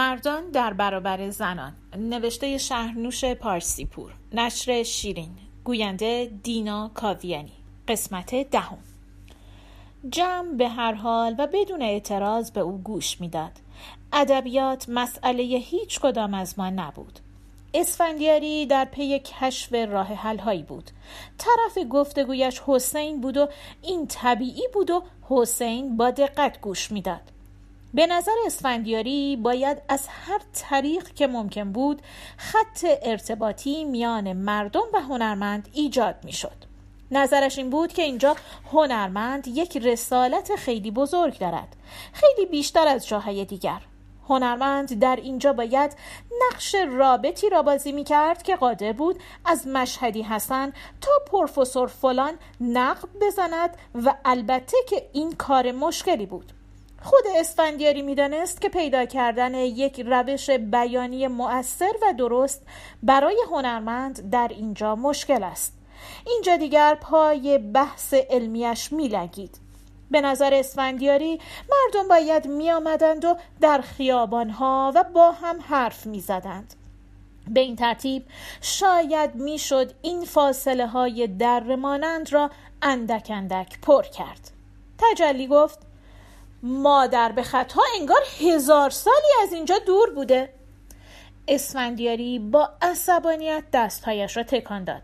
مردان 0.00 0.50
در 0.50 0.72
برابر 0.72 1.30
زنان. 1.30 1.72
نوشته 1.96 2.58
شهرنوش 2.58 3.24
پارسیپور. 3.24 4.12
نشر 4.32 4.82
شیرین. 4.82 5.30
گوینده 5.64 6.30
دینا 6.42 6.90
کاویانی. 6.94 7.52
قسمت 7.88 8.50
دهم. 8.50 8.78
جمع 10.10 10.56
به 10.56 10.68
هر 10.68 10.92
حال 10.92 11.34
و 11.38 11.46
بدون 11.46 11.82
اعتراض 11.82 12.50
به 12.50 12.60
او 12.60 12.78
گوش 12.78 13.20
می‌داد. 13.20 13.52
ادبیات 14.12 14.88
مسئله 14.88 15.42
هیچ 15.42 16.00
کدام 16.00 16.34
از 16.34 16.58
ما 16.58 16.70
نبود. 16.70 17.18
اسفندیاری 17.74 18.66
در 18.66 18.84
پی 18.84 19.18
کشف 19.18 19.72
راه 19.72 20.06
حل 20.06 20.38
هایی 20.38 20.62
بود. 20.62 20.90
طرف 21.38 21.86
گفتگویش 21.90 22.62
حسین 22.66 23.20
بود 23.20 23.36
و 23.36 23.48
این 23.82 24.06
طبیعی 24.06 24.68
بود 24.74 24.90
و 24.90 25.02
حسین 25.28 25.96
با 25.96 26.10
دقت 26.10 26.60
گوش 26.60 26.92
می‌داد. 26.92 27.39
به 27.94 28.06
نظر 28.06 28.32
اسفندیاری 28.46 29.36
باید 29.36 29.82
از 29.88 30.06
هر 30.08 30.40
طریق 30.52 31.14
که 31.14 31.26
ممکن 31.26 31.72
بود 31.72 32.02
خط 32.36 32.84
ارتباطی 33.02 33.84
میان 33.84 34.32
مردم 34.32 34.84
و 34.92 35.00
هنرمند 35.00 35.68
ایجاد 35.72 36.14
می‌شد. 36.24 36.70
نظرش 37.10 37.58
این 37.58 37.70
بود 37.70 37.92
که 37.92 38.02
اینجا 38.02 38.36
هنرمند 38.72 39.48
یک 39.48 39.76
رسالت 39.76 40.56
خیلی 40.56 40.90
بزرگ 40.90 41.38
دارد 41.38 41.76
خیلی 42.12 42.46
بیشتر 42.46 42.88
از 42.88 43.08
جاهای 43.08 43.44
دیگر 43.44 43.80
هنرمند 44.28 44.98
در 44.98 45.16
اینجا 45.16 45.52
باید 45.52 45.96
نقش 46.42 46.74
رابطی 46.74 47.48
را 47.50 47.62
بازی 47.62 47.92
می 47.92 48.04
کرد 48.04 48.42
که 48.42 48.56
قادر 48.56 48.92
بود 48.92 49.20
از 49.44 49.66
مشهدی 49.66 50.22
حسن 50.22 50.72
تا 51.00 51.12
پروفسور 51.30 51.88
فلان 51.88 52.32
نقد 52.60 53.08
بزند 53.20 53.76
و 53.94 54.14
البته 54.24 54.76
که 54.88 55.08
این 55.12 55.32
کار 55.32 55.72
مشکلی 55.72 56.26
بود 56.26 56.52
خود 57.02 57.24
اسفندیاری 57.36 58.02
می‌دانست 58.02 58.60
که 58.60 58.68
پیدا 58.68 59.04
کردن 59.04 59.54
یک 59.54 60.00
روش 60.06 60.50
بیانی 60.50 61.26
مؤثر 61.28 61.92
و 62.02 62.12
درست 62.18 62.62
برای 63.02 63.36
هنرمند 63.50 64.30
در 64.30 64.48
اینجا 64.50 64.96
مشکل 64.96 65.42
است. 65.42 65.72
اینجا 66.26 66.56
دیگر 66.56 66.94
پای 66.94 67.58
بحث 67.58 68.14
علمیش 68.14 68.92
میلگید 68.92 69.58
به 70.10 70.20
نظر 70.20 70.54
اسفندیاری 70.54 71.40
مردم 71.70 72.08
باید 72.08 72.46
می 72.46 72.70
آمدند 72.70 73.24
و 73.24 73.36
در 73.60 73.80
خیابانها 73.80 74.92
و 74.94 75.04
با 75.04 75.32
هم 75.32 75.60
حرف 75.60 76.06
می 76.06 76.20
زدند. 76.20 76.74
به 77.48 77.60
این 77.60 77.76
ترتیب 77.76 78.24
شاید 78.60 79.34
می‌شد 79.34 79.92
این 80.02 80.24
فاصله 80.24 80.86
های 80.86 81.26
در 81.26 81.60
را 82.30 82.50
اندک 82.82 83.30
اندک 83.30 83.80
پر 83.80 84.02
کرد. 84.02 84.50
تجلی 84.98 85.46
گفت 85.46 85.89
مادر 86.62 87.32
به 87.32 87.42
خطا 87.42 87.82
انگار 88.00 88.22
هزار 88.40 88.90
سالی 88.90 89.32
از 89.42 89.52
اینجا 89.52 89.78
دور 89.78 90.10
بوده 90.10 90.54
اسفندیاری 91.48 92.38
با 92.38 92.70
عصبانیت 92.82 93.64
دستهایش 93.72 94.36
را 94.36 94.42
تکان 94.42 94.84
داد 94.84 95.02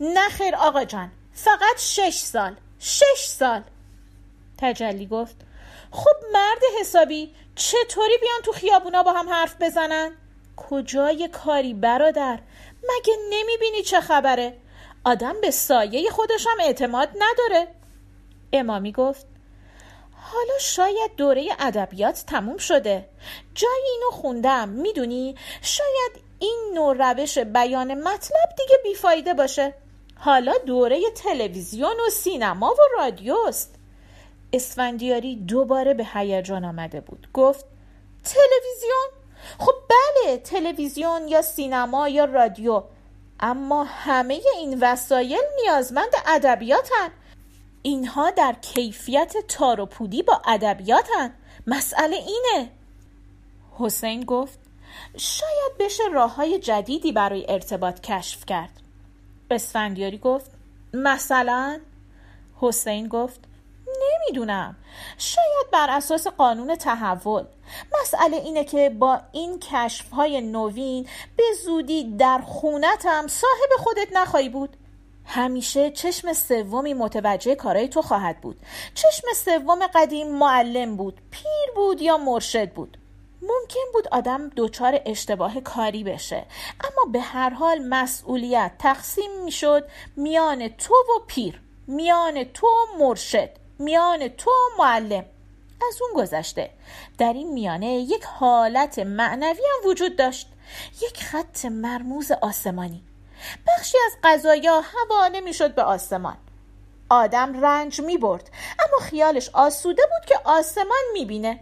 نه 0.00 0.28
خیر 0.28 0.56
آقا 0.56 0.84
جان 0.84 1.10
فقط 1.32 1.78
شش 1.78 2.14
سال 2.14 2.56
شش 2.78 3.26
سال 3.26 3.62
تجلی 4.58 5.06
گفت 5.06 5.36
خب 5.90 6.16
مرد 6.32 6.62
حسابی 6.80 7.34
چطوری 7.54 8.18
بیان 8.20 8.40
تو 8.44 8.52
خیابونا 8.52 9.02
با 9.02 9.12
هم 9.12 9.28
حرف 9.28 9.56
بزنن؟ 9.60 10.10
کجای 10.56 11.28
کاری 11.28 11.74
برادر؟ 11.74 12.38
مگه 12.82 13.14
نمی‌بینی 13.30 13.82
چه 13.82 14.00
خبره؟ 14.00 14.56
آدم 15.04 15.40
به 15.40 15.50
سایه 15.50 16.10
خودش 16.10 16.46
هم 16.46 16.60
اعتماد 16.60 17.08
نداره 17.18 17.68
امامی 18.52 18.92
گفت 18.92 19.26
حالا 20.24 20.58
شاید 20.60 21.16
دوره 21.16 21.48
ادبیات 21.58 22.24
تموم 22.26 22.56
شده. 22.56 23.08
جای 23.54 23.88
اینو 23.92 24.10
خوندم 24.10 24.68
می‌دونی؟ 24.68 25.34
شاید 25.62 26.12
این 26.38 26.70
نوع 26.74 26.96
روش 26.98 27.38
بیان 27.38 27.94
مطلب 27.94 28.48
دیگه 28.56 28.78
بیفایده 28.84 29.34
باشه. 29.34 29.74
حالا 30.16 30.52
دوره 30.66 31.00
تلویزیون 31.10 32.00
و 32.06 32.10
سینما 32.10 32.70
و 32.70 32.98
رادیوست 32.98 33.74
اسفندیاری 34.52 35.36
دوباره 35.36 35.94
به 35.94 36.06
هیجان 36.14 36.64
آمده 36.64 37.00
بود. 37.00 37.28
گفت 37.34 37.64
تلویزیون؟ 38.24 39.08
خب 39.58 39.74
بله 39.90 40.36
تلویزیون 40.38 41.28
یا 41.28 41.42
سینما 41.42 42.08
یا 42.08 42.24
رادیو. 42.24 42.82
اما 43.40 43.84
همه 43.84 44.40
این 44.54 44.78
وسایل 44.80 45.42
نیازمند 45.62 46.12
ادبیاتن. 46.26 47.10
اینها 47.82 48.30
در 48.30 48.52
کیفیت 48.52 49.34
تار 49.48 49.80
و 49.80 49.86
پودی 49.86 50.22
با 50.22 50.42
ادبیاتن. 50.46 51.34
مسئله 51.66 52.16
اینه. 52.16 52.70
حسین 53.78 54.24
گفت 54.24 54.58
شاید 55.16 55.78
بشه 55.78 56.02
راه 56.12 56.34
های 56.34 56.58
جدیدی 56.58 57.12
برای 57.12 57.46
ارتباط 57.48 58.00
کشف 58.00 58.46
کرد. 58.46 58.70
اسفندیاری 59.50 60.18
گفت 60.18 60.50
مثلا؟ 60.94 61.80
حسین 62.60 63.08
گفت 63.08 63.40
نمی‌دونم. 63.86 64.76
شاید 65.18 65.70
بر 65.72 65.90
اساس 65.90 66.26
قانون 66.26 66.76
تحول. 66.76 67.44
مسئله 68.00 68.36
اینه 68.36 68.64
که 68.64 68.90
با 68.90 69.20
این 69.32 69.58
کشف 69.60 70.10
های 70.10 70.40
نوین 70.40 71.08
به 71.36 71.44
زودی 71.64 72.16
در 72.16 72.38
خونتم 72.38 73.26
صاحب 73.26 73.70
خودت 73.78 74.08
نخواهی 74.12 74.48
بود. 74.48 74.76
همیشه 75.24 75.90
چشم 75.90 76.32
سومی 76.32 76.94
متوجه 76.94 77.54
کارای 77.54 77.88
تو 77.88 78.02
خواهد 78.02 78.40
بود. 78.40 78.60
چشم 78.94 79.28
سوم 79.36 79.86
قدیم 79.94 80.38
معلم 80.38 80.96
بود 80.96 81.20
پیر 81.30 81.74
بود 81.74 82.02
یا 82.02 82.16
مرشد 82.16 82.70
بود. 82.72 82.98
ممکن 83.42 83.92
بود 83.92 84.08
آدم 84.08 84.50
دچار 84.56 85.00
اشتباه 85.06 85.60
کاری 85.60 86.04
بشه 86.04 86.46
اما 86.84 87.12
به 87.12 87.20
هر 87.20 87.50
حال 87.50 87.78
مسئولیت 87.78 88.72
تقسیم 88.78 89.44
می‌شد 89.44 89.88
میان 90.16 90.68
تو 90.68 90.94
و 90.94 91.24
پیر 91.26 91.60
میان 91.86 92.44
تو 92.44 92.66
و 92.66 92.98
مرشد 92.98 93.50
میان 93.78 94.28
تو 94.28 94.50
و 94.50 94.82
معلم. 94.82 95.24
از 95.88 95.98
اون 96.02 96.22
گذشته 96.22 96.70
در 97.18 97.32
این 97.32 97.52
میانه 97.52 97.86
یک 97.86 98.24
حالت 98.24 98.98
معنوی 98.98 99.48
هم 99.48 99.90
وجود 99.90 100.16
داشت 100.16 100.48
یک 101.02 101.24
خط 101.24 101.64
مرموز 101.64 102.32
آسمانی. 102.32 103.02
بخشی 103.66 103.98
از 104.06 104.12
غذایا 104.24 104.80
حواله 104.80 105.40
می‌شد 105.40 105.74
به 105.74 105.82
آسمان. 105.82 106.36
آدم 107.08 107.62
رنج 107.62 108.00
می 108.00 108.18
برد 108.18 108.50
اما 108.78 108.98
خیالش 109.02 109.50
آسوده 109.52 110.02
بود 110.02 110.28
که 110.28 110.34
آسمان 110.44 111.02
می‌بینه. 111.12 111.60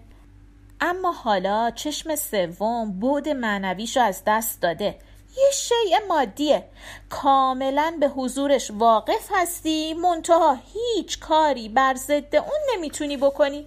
اما 0.80 1.12
حالا 1.12 1.70
چشم 1.70 2.16
سوم 2.16 2.92
بود 3.00 3.28
معنویش 3.28 3.96
از 3.96 4.22
دست 4.26 4.60
داده. 4.60 4.98
یه 5.36 5.50
شیء 5.54 5.98
مادیه. 6.08 6.64
کاملا 7.10 7.96
به 8.00 8.08
حضورش 8.08 8.70
واقف 8.70 9.28
هستی 9.34 9.94
منتها 9.94 10.58
هیچ 10.72 11.18
کاری 11.20 11.68
بر 11.68 11.94
ضد 11.94 12.36
اون 12.36 12.60
نمی‌تونی 12.74 13.16
بکنی. 13.16 13.66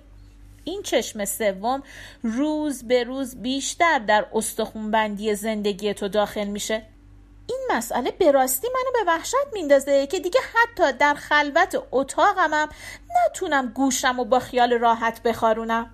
این 0.63 0.81
چشم 0.83 1.25
سوم 1.25 1.83
روز 2.23 2.87
به 2.87 3.03
روز 3.03 3.35
بیشتر 3.35 3.99
در 3.99 4.25
استخونبندی 4.33 5.35
زندگی 5.35 5.93
تو 5.93 6.07
داخل 6.07 6.45
میشه. 6.45 6.81
این 7.47 7.59
مسئله 7.69 8.11
به 8.11 8.31
راستی 8.31 8.67
منو 8.67 9.05
به 9.05 9.11
وحشت 9.11 9.35
میندازه 9.53 10.07
که 10.07 10.19
دیگه 10.19 10.39
حتی 10.53 10.97
در 10.97 11.13
خلوت 11.13 11.83
اتاقمم 11.91 12.69
نتونم 13.25 13.67
گوشم 13.67 14.19
و 14.19 14.25
با 14.25 14.39
خیال 14.39 14.73
راحت 14.73 15.23
بخارونم 15.23 15.89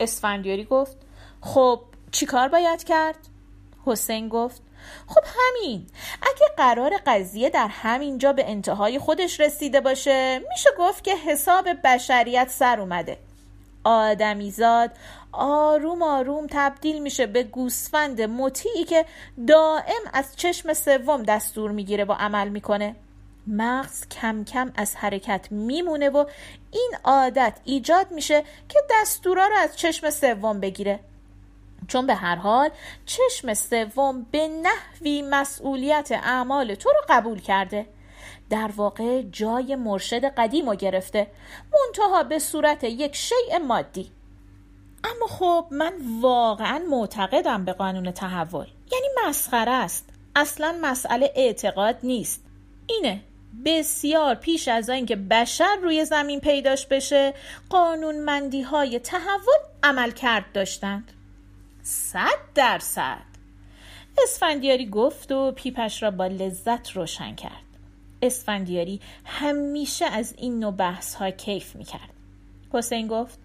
اسفندیاری 0.00 0.64
گفت 0.64 0.96
خب 1.40 1.80
چیکار 2.10 2.48
باید 2.48 2.84
کرد؟ 2.84 3.18
حسین 3.86 4.28
گفت 4.28 4.62
خب 5.06 5.22
همین 5.26 5.86
اگه 6.22 6.46
قرار 6.56 6.92
قضیه 7.06 7.50
در 7.50 7.68
همین 7.68 8.18
جا 8.18 8.32
به 8.32 8.50
انتهای 8.50 8.98
خودش 8.98 9.40
رسیده 9.40 9.80
باشه 9.80 10.38
میشه 10.38 10.70
گفت 10.78 11.04
که 11.04 11.16
حساب 11.16 11.68
بشریت 11.84 12.48
سر 12.50 12.80
اومده 12.80 13.18
آدمیزاد 13.84 14.90
آروم 15.38 16.02
آروم 16.02 16.46
تبدیل 16.50 17.02
میشه 17.02 17.26
به 17.26 17.42
گوسفند 17.42 18.22
مطیعی 18.22 18.84
که 18.84 19.06
دائم 19.46 20.02
از 20.12 20.36
چشم 20.36 20.72
سوم 20.72 21.22
دستور 21.22 21.70
می‌گیره 21.70 22.04
و 22.04 22.12
عمل 22.12 22.48
می‌کنه. 22.48 22.96
مغز 23.46 24.08
کم 24.08 24.44
کم 24.44 24.72
از 24.76 24.96
حرکت 24.96 25.52
میمونه 25.52 26.10
و 26.10 26.24
این 26.70 26.92
عادت 27.04 27.60
ایجاد 27.64 28.12
میشه 28.12 28.44
که 28.68 28.78
دستورا 28.90 29.46
رو 29.46 29.54
از 29.56 29.76
چشم 29.76 30.10
سوم 30.10 30.60
بگیره. 30.60 31.00
چون 31.88 32.06
به 32.06 32.14
هر 32.14 32.36
حال 32.36 32.70
چشم 33.06 33.54
سوم 33.54 34.26
به 34.30 34.48
نحوی 34.48 35.22
مسئولیت 35.22 36.12
اعمال 36.12 36.74
تو 36.74 36.88
رو 36.88 37.00
قبول 37.08 37.40
کرده. 37.40 37.86
در 38.50 38.70
واقع 38.76 39.22
جای 39.22 39.76
مرشد 39.76 40.24
قدیم 40.24 40.70
رو 40.70 40.76
گرفته. 40.76 41.26
منتها 41.72 42.22
به 42.22 42.38
صورت 42.38 42.84
یک 42.84 43.16
شیء 43.16 43.58
مادی. 43.58 44.10
اما 45.04 45.26
خب 45.26 45.66
من 45.70 45.92
واقعا 46.20 46.78
معتقدم 46.90 47.64
به 47.64 47.72
قانون 47.72 48.10
تحول. 48.10 48.66
یعنی 48.92 49.06
مسخره 49.26 49.72
است. 49.72 50.08
اصلا 50.36 50.78
مسئله 50.82 51.32
اعتقاد 51.36 51.96
نیست. 52.02 52.44
اینه 52.86 53.20
بسیار 53.64 54.34
پیش 54.34 54.68
از 54.68 54.88
اینکه 54.88 55.16
بشر 55.16 55.76
روی 55.82 56.04
زمین 56.04 56.40
پیداش 56.40 56.86
بشه 56.86 57.34
قانونمندی 57.68 58.62
های 58.62 58.98
تحول 58.98 59.58
عمل 59.82 60.10
کرد 60.10 60.52
داشتند. 60.52 61.12
صد 61.82 62.38
درصد. 62.54 63.34
اسفندیاری 64.22 64.86
گفت 64.86 65.32
و 65.32 65.52
پیپش 65.52 66.02
را 66.02 66.10
با 66.10 66.26
لذت 66.26 66.90
روشن 66.90 67.34
کرد. 67.34 67.64
اسفندیاری 68.22 69.00
همیشه 69.24 70.04
از 70.04 70.34
این 70.38 70.58
نوع 70.58 70.72
بحث 70.72 71.14
ها 71.14 71.30
کیف 71.30 71.76
می 71.76 71.84
کرد 71.84 72.10
حسین 72.72 73.08
گفت 73.08 73.38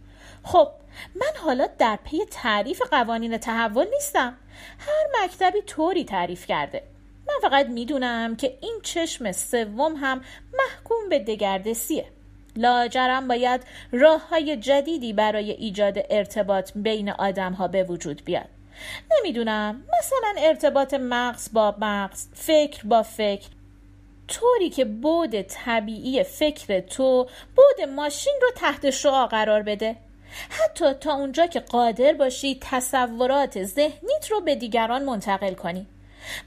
خب 0.43 0.67
من 1.15 1.41
حالا 1.43 1.67
در 1.77 1.99
پی 2.05 2.17
تعریف 2.31 2.81
قوانین 2.91 3.37
تحول 3.37 3.87
نیستم. 3.93 4.37
هر 4.79 5.23
مکتبی 5.23 5.61
طوری 5.61 6.05
تعریف 6.05 6.45
کرده. 6.45 6.83
من 7.27 7.49
فقط 7.49 7.65
می‌دونم 7.65 8.35
که 8.35 8.57
این 8.61 8.79
چشم 8.83 9.31
سوم 9.31 9.95
هم 9.95 10.21
محکوم 10.53 11.09
به 11.09 11.19
دگردسیه. 11.19 12.05
لاجرم 12.55 13.27
باید 13.27 13.61
راه 13.91 14.29
های 14.29 14.57
جدیدی 14.57 15.13
برای 15.13 15.51
ایجاد 15.51 15.97
ارتباط 16.09 16.71
بین 16.75 17.09
آدم 17.09 17.53
ها 17.53 17.67
به 17.67 17.83
وجود 17.83 18.25
بیاد. 18.25 18.47
نمی‌دونم 19.11 19.83
مثلا 19.99 20.47
ارتباط 20.47 20.93
مغز 20.93 21.53
با 21.53 21.75
مغز 21.79 22.27
فکر 22.33 22.87
با 22.87 23.03
فکر. 23.03 23.47
طوری 24.27 24.69
که 24.69 24.85
بود 24.85 25.41
طبیعی 25.41 26.23
فکر 26.23 26.79
تو 26.79 27.27
بود 27.55 27.89
ماشین 27.89 28.33
رو 28.41 28.47
تحت 28.55 28.89
شعا 28.89 29.27
قرار 29.27 29.61
بده. 29.61 29.95
حتی 30.49 30.93
تا 30.93 31.13
اونجا 31.13 31.47
که 31.47 31.59
قادر 31.59 32.13
باشی 32.13 32.59
تصورات 32.61 33.63
ذهنیت 33.63 34.31
رو 34.31 34.41
به 34.41 34.55
دیگران 34.55 35.03
منتقل 35.03 35.53
کنی. 35.53 35.87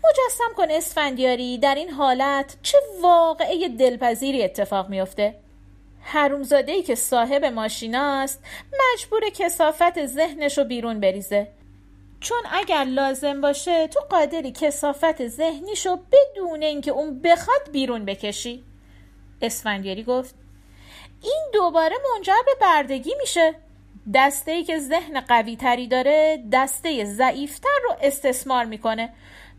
مجسم 0.05 0.55
کن 0.57 0.71
اسفندیاری 0.71 1.59
در 1.59 1.75
این 1.75 1.91
حالت 1.91 2.57
چه 2.63 2.79
واقعه 3.03 3.69
دلپذیری 3.69 4.45
اتفاق 4.45 4.89
میافته. 4.89 5.35
حرومزاده 6.01 6.73
ای 6.73 6.83
که 6.83 6.95
صاحب 6.95 7.45
ماشیناست 7.45 8.43
مجبور 8.73 9.23
کسافت 9.29 10.07
ذهنش 10.07 10.59
رو 10.59 10.65
بیرون 10.65 11.01
بریزه. 11.01 11.49
چون 12.21 12.43
اگر 12.53 12.85
لازم 12.85 13.41
باشه 13.41 13.89
تو 13.89 14.01
قادری 14.01 14.53
کسافت 14.53 15.29
ذهنیشو 15.29 15.97
بدون 15.97 16.63
اینکه 16.63 16.91
اون 16.91 17.21
بخواد 17.21 17.71
بیرون 17.73 18.05
بکشی. 18.05 18.65
اسفندیاری 19.43 20.05
گفت 20.05 20.35
این 21.23 21.43
دوباره 21.53 21.97
منجر 22.15 22.43
به 22.47 22.53
بردگی 22.61 23.15
میشه. 23.21 23.55
دسته 24.15 24.51
ای 24.51 24.65
که 24.65 24.79
ذهن 24.79 25.21
قوی 25.21 25.57
تری 25.57 25.87
داره 25.87 26.45
دسته 26.53 27.05
ضعیفتر 27.05 27.79
رو 27.85 27.97
استثمار 28.03 28.65
می‌کنه. 28.65 29.13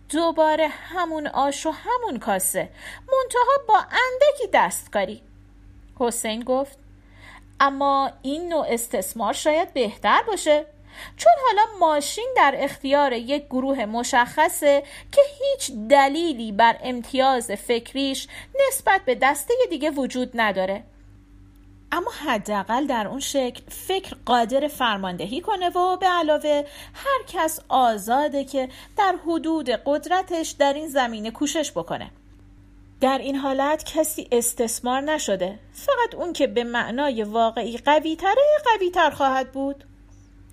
دوباره 0.09 0.67
همون 0.67 1.27
آش 1.27 1.65
و 1.65 1.71
همون 1.71 2.19
کاسه. 2.19 2.69
منتها 3.01 3.65
با 3.67 3.77
اندکی 3.77 4.49
دستکاری. 4.53 5.21
حسین 5.99 6.43
گفت 6.43 6.77
اما 7.59 8.11
این 8.21 8.49
نوع 8.49 8.65
استثمار 8.69 9.33
شاید 9.33 9.73
بهتر 9.73 10.23
باشه. 10.27 10.65
چون 11.17 11.33
حالا 11.47 11.77
ماشین 11.79 12.33
در 12.37 12.55
اختیار 12.57 13.13
یک 13.13 13.45
گروه 13.45 13.85
مشخصه 13.85 14.83
که 15.11 15.21
هیچ 15.39 15.71
دلیلی 15.89 16.51
بر 16.51 16.77
امتیاز 16.83 17.51
فکریش 17.51 18.27
نسبت 18.67 19.01
به 19.05 19.15
دسته 19.15 19.53
دیگه 19.69 19.89
وجود 19.89 20.31
نداره. 20.33 20.83
اما 21.93 22.11
حداقل 22.11 22.87
در 22.87 23.07
اون 23.07 23.19
شکل 23.19 23.61
فکر 23.69 24.15
قادر 24.25 24.67
فرماندهی 24.67 25.41
کنه 25.41 25.69
و 25.69 25.97
به 25.97 26.05
علاوه 26.05 26.65
هر 26.93 27.19
کس 27.27 27.59
آزاده 27.69 28.43
که 28.43 28.69
در 28.97 29.15
حدود 29.25 29.69
قدرتش 29.69 30.49
در 30.49 30.73
این 30.73 30.87
زمینه 30.87 31.31
کوشش 31.31 31.71
بکنه. 31.71 32.11
در 33.01 33.17
این 33.17 33.35
حالت 33.35 33.83
کسی 33.83 34.27
استثمار 34.31 35.01
نشده. 35.01 35.59
فقط 35.73 36.15
اون 36.15 36.33
که 36.33 36.47
به 36.47 36.63
معنای 36.63 37.23
واقعی 37.23 37.77
قوی 37.77 38.15
تره 38.15 38.43
قوی 38.65 38.89
تر 38.89 39.09
خواهد 39.09 39.51
بود. 39.51 39.83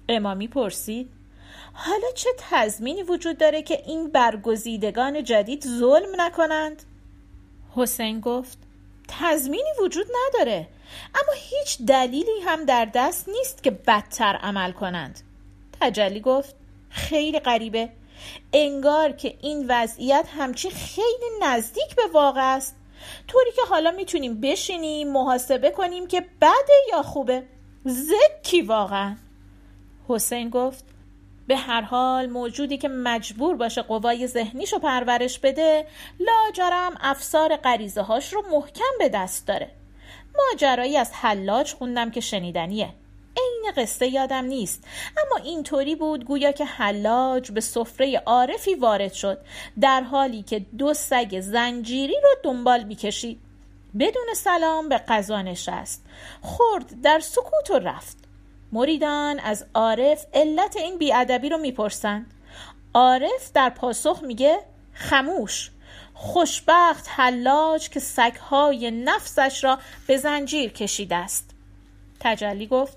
امامی 0.09 0.49
پرسید 0.49 1.11
حالا 1.73 2.13
چه 2.15 2.31
تضمینی 2.39 3.03
وجود 3.03 3.39
داره 3.39 3.63
که 3.63 3.83
این 3.87 4.11
برگزیدگان 4.11 5.25
جدید 5.25 5.67
ظلم 5.67 6.09
نکنند؟ 6.17 6.83
حسین 7.77 8.21
گفت 8.21 8.59
تضمینی 9.09 9.71
وجود 9.83 10.07
نداره. 10.27 10.69
اما 11.15 11.33
هیچ 11.35 11.83
دلیلی 11.83 12.41
هم 12.45 12.65
در 12.65 12.85
دست 12.85 13.29
نیست 13.29 13.63
که 13.63 13.71
بدتر 13.71 14.37
عمل 14.43 14.73
کنند. 14.73 15.21
تجلی 15.81 16.21
گفت 16.21 16.55
خیلی 16.91 17.39
غریبه. 17.39 17.89
انگار 18.53 19.13
که 19.13 19.37
این 19.41 19.67
وضعیت 19.69 20.29
همچی 20.39 20.71
خیلی 20.71 21.31
نزدیک 21.43 21.97
به 21.97 22.03
واقع 22.13 22.55
است. 22.55 22.77
طوری 23.29 23.51
که 23.57 23.63
حالا 23.71 23.91
می‌تونیم 23.91 24.41
بشینیم 24.41 25.13
محاسبه 25.13 25.71
کنیم 25.71 26.07
که 26.07 26.21
بده 26.21 26.75
یا 26.93 27.03
خوبه. 27.03 27.43
زکی 27.85 28.63
واقعا. 28.63 29.17
حسین 30.09 30.51
گفت 30.51 30.85
به 31.47 31.57
هر 31.57 31.81
حال 31.81 32.27
موجودی 32.27 32.79
که 32.79 32.89
مجبور 32.89 33.57
باشه 33.57 33.83
قوای 33.83 34.27
ذهنیشو 34.27 34.79
پرورش 34.79 35.39
بده 35.39 35.87
لاجرم 36.21 36.95
افسار 37.01 37.57
غریزه 37.57 38.03
هاش 38.03 38.33
رو 38.33 38.45
محکم 38.51 38.99
به 38.99 39.09
دست 39.09 39.47
داره. 39.47 39.71
ماجرایی 40.37 40.97
از 40.97 41.13
حلاج 41.13 41.73
خوندم 41.73 42.11
که 42.11 42.21
شنیدنیه. 42.21 42.95
عین 43.37 43.73
قصه 43.77 44.07
یادم 44.07 44.45
نیست. 44.45 44.85
اما 45.17 45.45
اینطوری 45.45 45.97
بود 45.97 46.25
گویا 46.25 46.53
که 46.53 46.65
حلاج 46.65 47.51
به 47.51 47.61
سفره 47.61 48.23
عارفی 48.27 48.75
وارد 48.75 49.13
شد 49.13 49.39
در 49.81 50.01
حالی 50.01 50.43
که 50.43 50.59
دو 50.79 50.95
سگ 50.95 51.41
زنجیری 51.41 52.15
رو 52.23 52.29
دنبال 52.43 52.85
می‌کشید. 52.85 53.41
بدون 53.99 54.35
سلام 54.37 54.89
به 54.89 54.99
غذا 54.99 55.43
نشست. 55.43 56.07
خورد 56.41 57.01
در 57.03 57.21
سکوت 57.21 57.71
و 57.71 57.79
رفت. 57.79 58.17
مریدان 58.73 59.39
از 59.39 59.67
عارف 59.75 60.27
علت 60.35 60.77
این 60.77 60.99
بیادبی 60.99 61.49
رو 61.49 61.59
می‌پرسند. 61.59 62.35
عارف 62.95 63.53
در 63.55 63.71
پاسخ 63.71 64.23
میگه 64.23 64.59
خموش. 64.93 65.71
خوشبخت 66.15 67.07
حلاج 67.09 67.89
که 67.89 68.01
سگهای 68.01 68.91
نفسش 68.91 69.65
را 69.65 69.79
به 70.07 70.17
زنجیر 70.17 70.73
کشیده 70.73 71.17
است. 71.17 71.51
تجلی 72.21 72.67
گفت 72.67 72.97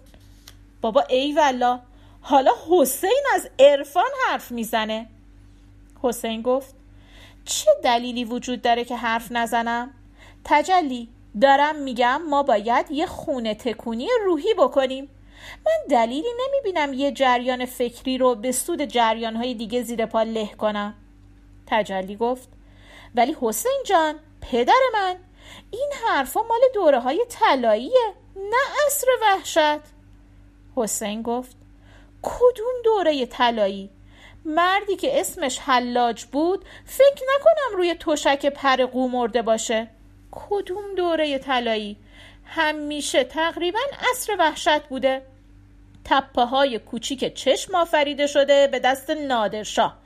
بابا 0.82 1.02
ای 1.02 1.34
والا 1.34 1.80
حالا 2.22 2.52
حسین 2.70 3.24
از 3.36 3.50
عرفان 3.60 4.10
حرف 4.28 4.52
می‌زنه. 4.52 5.08
حسین 6.02 6.42
گفت 6.42 6.76
چه 7.46 7.72
دلیلی 7.84 8.26
وجود 8.26 8.62
داره 8.62 8.86
که 8.86 8.96
حرف 8.96 9.32
نزنم؟ 9.32 9.94
تجلی 10.44 11.10
دارم 11.42 11.76
میگم 11.76 12.22
ما 12.30 12.44
باید 12.44 12.92
یه 12.92 13.06
خونه 13.06 13.56
تکونی 13.56 14.08
روحی 14.26 14.54
بکنیم. 14.58 15.10
من 15.66 15.88
دلیلی 15.90 16.28
نمی‌بینم 16.48 16.94
یه 16.94 17.12
جریان 17.12 17.66
فکری 17.66 18.18
رو 18.18 18.36
به 18.36 18.52
سود 18.52 18.82
جریانهای 18.82 19.54
دیگه 19.54 19.82
زیر 19.82 20.06
پا 20.06 20.24
له 20.24 20.48
کنم. 20.48 20.94
تجلی 21.68 22.16
گفت 22.16 22.50
ولی 23.16 23.36
حسین 23.42 23.84
جان 23.86 24.20
پدر 24.42 24.80
من 24.94 25.16
این 25.72 25.90
حرفا 26.08 26.42
مال 26.42 26.62
دوره 26.74 27.00
های 27.00 27.26
طلاییه 27.30 28.14
نه 28.36 28.88
عصر 28.88 29.08
وحشت. 29.22 29.84
حسین 30.76 31.22
گفت 31.22 31.56
کدوم 32.22 32.74
دوره 32.84 33.26
طلایی؟ 33.26 33.90
مردی 34.46 34.96
که 34.96 35.20
اسمش 35.20 35.60
حلاج 35.60 36.26
بود 36.26 36.66
فکر 36.86 37.26
نکنم 37.36 37.78
روی 37.78 37.94
تشک 37.94 38.46
پر 38.46 38.86
قو 38.86 39.08
مرده 39.08 39.42
باشه. 39.42 39.88
کدوم 40.32 40.96
دوره 40.96 41.38
طلایی؟ 41.38 41.98
همیشه 42.46 43.24
تقریبا 43.24 43.80
عصر 44.12 44.36
وحشت 44.40 44.84
بوده. 44.84 45.22
تپه 46.06 46.42
های 46.42 46.80
کوچیک 46.80 47.34
چشم 47.34 47.76
آفریده 47.76 48.28
شده 48.28 48.68
به 48.68 48.80
دست 48.80 49.10
نادرشاه. 49.10 50.03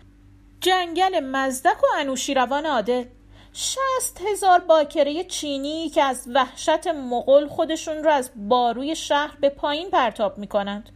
جنگل 0.62 1.20
مزدک 1.20 1.84
و 1.84 1.88
انوشیروان 1.98 2.66
عادل. 2.66 3.06
شست 3.54 4.22
هزار 4.32 4.60
باکره 4.60 5.24
چینی 5.24 5.90
که 5.90 6.04
از 6.04 6.28
وحشت 6.34 6.88
مغول 6.88 7.48
خودشون 7.48 7.98
رو 7.98 8.10
از 8.10 8.32
باروی 8.36 8.96
شهر 8.96 9.38
به 9.42 9.50
پایین 9.50 9.90
پرتاب 9.90 10.38
می‌کنند. 10.38 10.90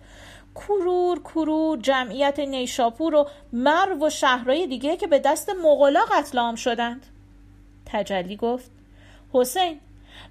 کرور 0.55 1.19
کرور 1.19 1.79
جمعیت 1.79 2.39
نیشاپور 2.39 3.15
و 3.15 3.29
مرو 3.53 4.07
و 4.07 4.09
شهرهای 4.09 4.67
دیگه 4.67 4.97
که 4.97 5.07
به 5.07 5.19
دست 5.19 5.49
مغلا 5.49 6.05
قتل 6.11 6.39
عام 6.39 6.55
شدند. 6.55 7.05
تجلی 7.85 8.35
گفت 8.35 8.71
حسین 9.33 9.79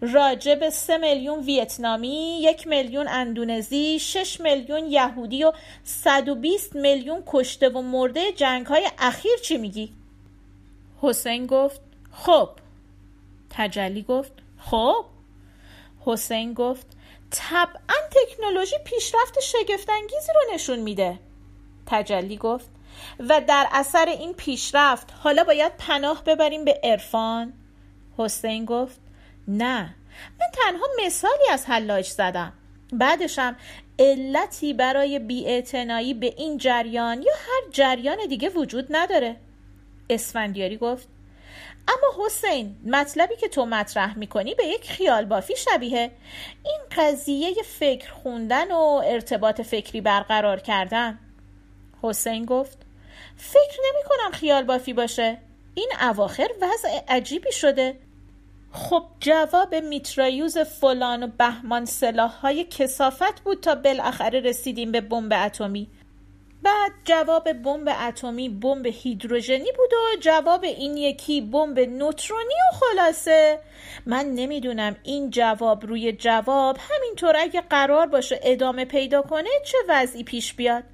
راجع 0.00 0.54
به 0.54 0.71
سه 0.71 0.97
میلیون 0.97 1.40
ویتنامی، 1.40 2.40
یک 2.42 2.66
میلیون 2.66 3.09
اندونزی، 3.09 3.99
شش 3.99 4.40
میلیون 4.40 4.87
یهودی 4.87 5.45
و 5.45 5.52
120 5.85 6.76
میلیون 6.76 7.23
کشته 7.26 7.69
و 7.69 7.83
مرده 7.83 8.33
جنگ 8.33 8.66
های 8.66 8.88
اخیر 8.99 9.37
چی 9.42 9.59
میگی؟ 9.59 9.92
حسین 11.02 11.47
گفت 11.47 11.80
خب. 12.12 12.49
تجلی 13.50 14.02
گفت 14.02 14.33
خب. 14.59 15.04
حسین 16.07 16.54
گفت 16.54 16.87
طبعا 17.30 17.97
تکنولوژی 18.11 18.76
پیشرفت 18.85 19.40
شگفتانگیزی 19.40 20.33
رو 20.35 20.54
نشون 20.54 20.78
میده. 20.78 21.19
تجلی 21.87 22.37
گفت 22.37 22.69
و 23.19 23.40
در 23.49 23.66
اثر 23.73 24.07
این 24.07 24.35
پیشرفت 24.35 25.14
حالا 25.23 25.45
باید 25.45 25.73
پناه 25.78 26.25
ببریم 26.25 26.64
به 26.64 26.80
عرفان. 26.83 27.52
حسین 28.19 28.64
گفت 28.64 29.00
نه. 29.49 29.94
من 30.40 30.47
تنها 30.52 30.87
مثالی 31.06 31.50
از 31.52 31.66
حلاج 31.66 32.06
زدم. 32.06 32.52
بعدشم 32.92 33.56
علتی 33.99 34.75
برای 34.75 35.18
بیاعتنایی 35.18 36.14
به 36.14 36.35
این 36.37 36.59
جریان 36.59 37.23
یا 37.23 37.32
هر 37.32 37.70
جریان 37.73 38.26
دیگه 38.28 38.49
وجود 38.49 38.87
نداره. 38.90 39.37
اسفندیاری 40.11 40.76
گفت 40.76 41.09
اما 41.88 42.26
حسین 42.26 42.76
مطلبی 42.87 43.37
که 43.37 43.49
تو 43.49 43.66
مطرح 43.66 44.18
می‌کنی 44.18 44.54
به 44.54 44.64
یک 44.64 44.90
خیال 44.90 45.25
بافی 45.25 45.56
شبیه 45.56 46.11
این 46.64 46.80
قضیه 46.97 47.54
فکر 47.54 48.12
خوندن 48.12 48.73
و 48.73 49.02
ارتباط 49.04 49.61
فکری 49.61 50.00
برقرار 50.00 50.61
کردن. 50.61 51.18
حسین 52.02 52.44
گفت 52.44 52.78
فکر 53.37 53.78
نمی 53.85 54.02
کنم 54.09 54.38
خیال 54.38 54.62
بافی 54.62 54.92
باشه. 54.92 55.38
این 55.75 55.88
اواخر 56.00 56.49
وضع 56.61 57.00
عجیبی 57.09 57.52
شده. 57.52 57.97
خب 58.72 59.02
جواب 59.20 59.74
میترایوز 59.74 60.58
فلان 60.58 61.22
و 61.22 61.26
بهمان 61.38 61.84
سلاح 61.84 62.30
های 62.30 62.64
کسافت 62.64 63.40
بود 63.40 63.60
تا 63.60 63.74
بالاخره 63.74 64.40
رسیدیم 64.40 64.92
به 64.92 65.00
بمب 65.00 65.32
اتمی. 65.36 65.88
بعد 66.62 66.92
جواب 67.04 67.52
بمب 67.52 67.88
اتمی 68.08 68.48
بمب 68.48 68.86
هیدروژنی 68.86 69.72
بود 69.76 69.92
و 69.92 70.20
جواب 70.20 70.64
این 70.64 70.96
یکی 70.96 71.40
بمب 71.40 71.80
نوترونی 71.80 72.54
و 72.54 72.76
خلاصه. 72.76 73.58
من 74.06 74.24
نمی‌دونم 74.24 74.96
این 75.02 75.30
جواب 75.30 75.86
روی 75.86 76.12
جواب 76.12 76.76
همینطور 76.90 77.36
اگه 77.38 77.60
قرار 77.60 78.06
باشه 78.06 78.40
ادامه 78.42 78.84
پیدا 78.84 79.22
کنه 79.22 79.48
چه 79.66 79.78
وضعی 79.88 80.24
پیش 80.24 80.54
بیاد. 80.54 80.84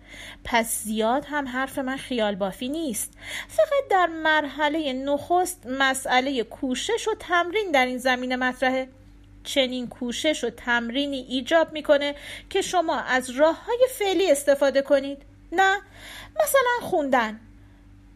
پس 0.45 0.83
زیاد 0.83 1.25
هم 1.29 1.49
حرف 1.49 1.79
من 1.79 1.97
خیال 1.97 2.35
بافی 2.35 2.69
نیست. 2.69 3.13
فقط 3.49 3.89
در 3.91 4.07
مرحله 4.07 4.93
نخست 4.93 5.67
مسئله 5.67 6.45
کوشش 6.45 7.09
و 7.09 7.15
تمرین 7.21 7.71
در 7.71 7.87
این 7.87 7.99
زمینه 7.99 8.37
مطرحه. 8.37 8.89
چنین 9.45 9.89
کوشش 9.89 10.45
و 10.45 10.51
تمرینی 10.51 11.27
ایجاب 11.29 11.73
می‌کنه 11.73 12.15
که 12.51 12.63
شما 12.63 13.01
از 13.01 13.31
راه 13.31 13.65
های 13.65 13.87
فعلی 13.99 14.31
استفاده 14.31 14.83
کنید. 14.83 15.23
نه 15.53 15.81
مثلا 16.41 16.89
خوندن. 16.89 17.41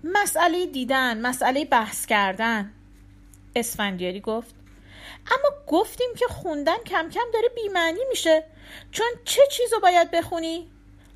مسئله 0.05 0.67
دیدن 0.67 1.21
مسئله 1.21 1.65
بحث 1.65 2.07
کردن. 2.07 2.73
اسفندیاری 3.57 4.21
گفت. 4.21 4.55
اما 5.27 5.51
گفتیم 5.67 6.11
که 6.19 6.27
خوندن 6.27 6.77
کم 6.87 7.09
کم 7.09 7.27
داره 7.33 7.49
بیمعنی 7.49 8.01
میشه. 8.09 8.45
چون 8.93 9.07
چه 9.25 9.43
چیزو 9.53 9.81
باید 9.81 10.11
بخونی؟ 10.11 10.71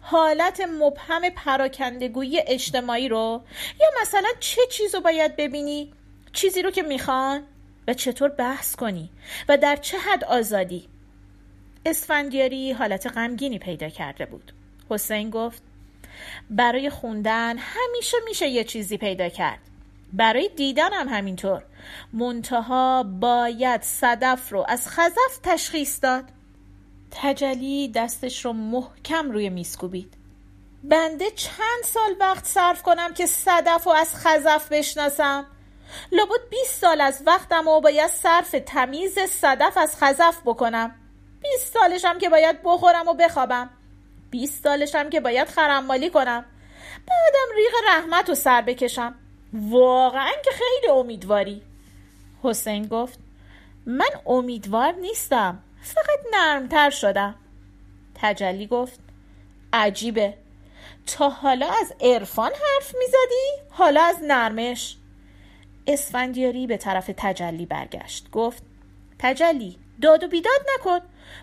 حالت 0.06 0.61
مبهم 0.61 1.30
پراکندگویی 1.30 2.40
اجتماعی 2.46 3.08
رو؟ 3.08 3.42
یا 3.80 3.87
مثلا 4.02 4.28
چه 4.40 4.61
چیزو 4.70 5.00
باید 5.00 5.37
ببینی؟ 5.37 5.92
چیزی 6.32 6.62
رو 6.62 6.70
که 6.70 6.82
می‌خوان؟ 6.82 7.42
و 7.88 7.94
چطور 7.94 8.28
بحث 8.28 8.76
کنی؟ 8.76 9.11
و 9.49 9.56
در 9.56 9.76
چه 9.76 9.99
حد 9.99 10.25
آزادی؟ 10.25 10.88
اسفندیاری 11.87 12.73
حالت 12.73 13.06
غمگینی 13.06 13.58
پیدا 13.58 13.88
کرده 13.88 14.26
بود. 14.26 14.52
حسین 14.90 15.30
گفت 15.30 15.62
برای 16.50 16.90
خوندن 16.90 17.58
همیشه 17.58 18.16
میشه 18.25 18.49
یه 18.49 18.64
چیزی 18.64 18.96
پیدا 18.96 19.28
کرد. 19.28 19.61
برای 20.12 20.50
دیدن 20.56 20.92
هم 20.92 21.08
همینطور. 21.08 21.62
منتها 22.12 23.02
باید 23.02 23.82
صدف 23.82 24.52
رو 24.52 24.64
از 24.68 24.88
خزف 24.88 25.38
تشخیص 25.42 25.99
داد. 26.02 26.25
تجلی 27.14 27.88
دستش 27.88 28.44
رو 28.44 28.52
محکم 28.52 29.30
روی 29.30 29.49
میز 29.49 29.76
کوبید. 29.76 30.14
بنده 30.85 31.30
چند 31.30 31.85
سال 31.85 32.16
وقت 32.21 32.44
صرف 32.44 32.83
کنم 32.83 33.14
که 33.14 33.26
صدف 33.26 33.85
رو 33.85 33.92
از 33.92 34.14
خزف 34.14 34.73
بشناسم؟ 34.73 35.47
لابد 36.12 36.49
20 36.50 36.80
سال 36.80 37.00
از 37.00 37.23
وقتم 37.26 37.68
و 37.68 37.80
باید 37.80 38.11
صرف 38.11 38.54
تمیز 38.66 39.18
صدف 39.18 39.76
از 39.76 39.97
خزف 39.97 40.40
بکنم. 40.44 40.94
20 41.42 41.73
سالشم 41.73 42.18
که 42.18 42.28
باید 42.28 42.62
بخورم 42.64 43.09
و 43.09 43.14
بخوابم. 43.14 43.71
20 44.30 44.62
سالشم 44.62 45.11
که 45.11 45.21
باید 45.21 45.49
خرمالی 45.49 46.11
کنم. 46.11 46.44
بعدم 47.06 47.56
ریغ 47.56 47.73
رحمت 47.88 48.28
رو 48.28 48.35
سر 48.35 48.62
بکشم. 48.62 49.14
واقعا 49.52 50.33
که 50.44 50.50
خیلی 50.50 50.92
امیدواری. 50.92 51.62
حسین 52.42 52.87
گفت 52.87 53.18
من 53.87 54.11
امیدوار 54.26 54.92
نیستم. 54.92 55.63
فقط 55.84 56.20
نرمتر 56.32 56.90
شدم. 56.90 57.34
تجلی 58.14 58.66
گفت 58.66 59.00
عجیبه. 59.72 60.34
تا 61.06 61.28
حالا 61.28 61.70
از 61.80 61.92
عرفان 62.00 62.50
حرف 62.50 62.94
می‌زدی؟ 62.98 63.70
حالا 63.70 64.02
از 64.02 64.16
نرمش. 64.22 64.96
اسفندیاری 65.86 66.66
به 66.66 66.76
طرف 66.76 67.10
تجلی 67.16 67.66
برگشت. 67.66 68.30
گفت 68.30 68.62
تجلی 69.18 69.78
داد 70.02 70.24
و 70.24 70.28
بیداد 70.28 70.60
نکن. 70.74 70.98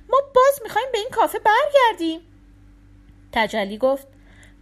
ما 0.10 0.22
باز 0.36 0.60
می‌خوایم 0.64 0.88
به 0.92 0.98
این 0.98 1.10
کافه 1.12 1.40
برگردیم. 1.40 2.22
تجلی 3.32 3.78
گفت 3.78 4.08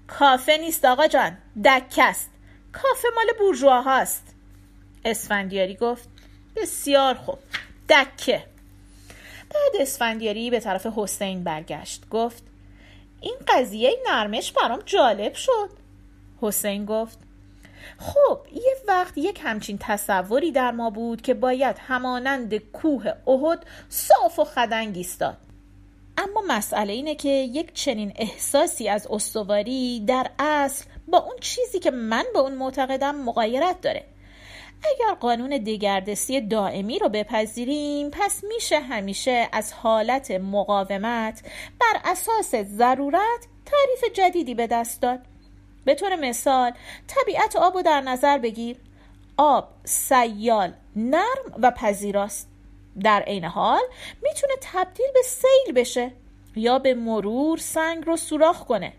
کافه 0.07 0.57
نیست 0.57 0.85
آقا 0.85 1.07
جان 1.07 1.37
دکه 1.65 2.03
است. 2.03 2.31
کافه 2.73 3.07
مال 3.15 3.27
بورژوا 3.39 3.81
هاست 3.81 4.35
اسفندیاری 5.05 5.75
گفت 5.75 6.09
بسیار 6.55 7.15
خوب 7.15 7.39
دکه. 7.89 8.43
بعد 9.49 9.81
اسفندیاری 9.81 10.49
به 10.49 10.59
طرف 10.59 10.85
حسین 10.95 11.43
برگشت. 11.43 12.09
گفت 12.09 12.43
این 13.21 13.35
قضیه 13.47 13.97
نرمش 14.07 14.51
برام 14.51 14.79
جالب 14.85 15.33
شد. 15.33 15.69
حسین 16.41 16.85
گفت 16.85 17.19
خب 17.97 18.39
یه 18.53 18.75
وقت 18.87 19.17
یک 19.17 19.39
همچین 19.43 19.77
تصوری 19.81 20.51
در 20.51 20.71
ما 20.71 20.89
بود 20.89 21.21
که 21.21 21.33
باید 21.33 21.75
همانند 21.79 22.57
کوه 22.57 23.13
احد 23.27 23.65
صاف 23.89 24.39
و 24.39 24.43
خدنگ 24.43 24.97
ایستاد. 24.97 25.37
اما 26.17 26.43
مسئله 26.47 26.93
اینه 26.93 27.15
که 27.15 27.29
یک 27.29 27.73
چنین 27.73 28.13
احساسی 28.15 28.89
از 28.89 29.07
استواری 29.07 29.99
در 30.07 30.29
اصل 30.39 30.85
با 31.07 31.17
اون 31.17 31.35
چیزی 31.41 31.79
که 31.79 31.91
من 31.91 32.25
به 32.33 32.39
اون 32.39 32.55
معتقدم 32.55 33.15
مقایرت 33.15 33.81
داره. 33.81 34.05
اگر 34.83 35.13
قانون 35.13 35.49
دگردسی 35.49 36.41
دائمی 36.41 36.99
رو 36.99 37.09
بپذیریم 37.09 38.09
پس 38.09 38.43
میشه 38.43 38.79
همیشه 38.79 39.49
از 39.51 39.73
حالت 39.73 40.31
مقاومت 40.31 41.41
بر 41.79 42.11
اساس 42.11 42.55
ضرورت 42.55 43.47
تعریف 43.65 44.13
جدیدی 44.13 44.55
به 44.55 44.67
دست 44.67 45.01
داد. 45.01 45.19
به 45.85 45.95
طور 45.95 46.15
مثال 46.15 46.71
طبیعت 47.07 47.55
آب 47.55 47.75
رو 47.75 47.81
در 47.81 48.01
نظر 48.01 48.37
بگیر. 48.37 48.77
آب 49.37 49.69
سیال 49.85 50.73
نرم 50.95 51.53
و 51.61 51.71
پذیراست. 51.71 52.47
در 53.03 53.21
عین 53.21 53.45
حال 53.45 53.81
می‌تونه 54.21 54.53
تبدیل 54.61 55.07
به 55.13 55.21
سیل 55.21 55.73
بشه 55.75 56.11
یا 56.55 56.79
به 56.79 56.93
مرور 56.93 57.57
سنگ 57.57 58.05
رو 58.05 58.17
سوراخ 58.17 58.65
کنه. 58.65 58.93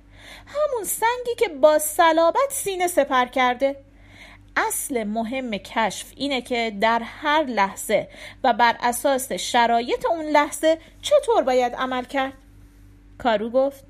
همون 0.47 0.85
سنگی 0.85 1.35
که 1.39 1.49
با 1.49 1.79
صلابت 1.79 2.51
سینه 2.51 2.87
سپر 2.87 3.27
کرده. 3.27 3.77
اصل 4.69 5.05
مهم 5.05 5.51
کشف 5.51 6.13
اینه 6.17 6.41
که 6.41 6.73
در 6.81 7.03
هر 7.05 7.45
لحظه 7.45 8.09
و 8.45 8.53
بر 8.53 8.77
اساس 8.81 9.33
شرایط 9.33 10.07
اون 10.07 10.25
لحظه 10.25 10.79
چطور 11.03 11.43
باید 11.43 11.75
عمل 11.75 12.05
کرد؟ 12.05 12.33
کارو 13.19 13.51
گفت. 13.51 13.85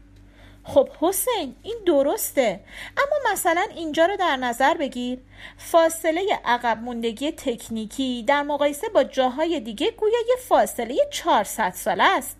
خب 0.64 0.88
حسین 1.00 1.54
این 1.62 1.76
درسته. 1.86 2.60
اما 2.96 3.32
مثلا 3.32 3.66
اینجا 3.76 4.06
رو 4.06 4.16
در 4.16 4.36
نظر 4.36 4.74
بگیر. 4.74 5.18
فاصله 5.56 6.40
عقب 6.44 6.78
موندگی 6.78 7.32
تکنیکی 7.32 8.24
در 8.26 8.42
مقایسه 8.42 8.88
با 8.88 9.04
جاهای 9.04 9.60
دیگه 9.60 9.90
گویا 9.90 10.18
یه 10.28 10.36
فاصله 10.48 10.96
400 11.12 11.72
ساله 11.74 12.04
است. 12.04 12.39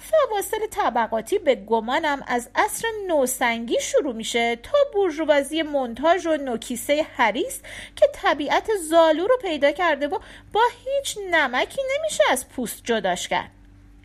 فواصل 0.00 0.66
طبقاتی 0.70 1.38
به 1.38 1.54
گمانم 1.54 2.24
از 2.26 2.50
عصر 2.54 2.88
نوسنگی 3.08 3.80
شروع 3.80 4.14
میشه 4.14 4.56
تا 4.56 4.78
بورژوازی 4.92 5.62
منتاژ 5.62 6.26
و 6.26 6.36
نوکیسه 6.36 7.06
حریس 7.16 7.62
که 7.96 8.06
طبیعت 8.14 8.70
زالو 8.88 9.26
رو 9.26 9.36
پیدا 9.42 9.72
کرده 9.72 10.08
و 10.08 10.18
با 10.52 10.60
هیچ 10.84 11.18
نمکی 11.30 11.82
نمیشه 11.96 12.22
از 12.30 12.48
پوست 12.48 12.80
جداش 12.84 13.28
کرد. 13.28 13.50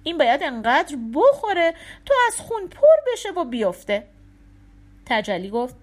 این 0.03 0.17
باید 0.17 0.43
انقدر 0.43 0.97
بخوره 1.13 1.73
تا 2.05 2.15
از 2.27 2.39
خون 2.39 2.67
پر 2.67 3.11
بشه 3.11 3.31
و 3.31 3.43
بیفته. 3.43 4.07
تجلی 5.05 5.49
گفت 5.49 5.75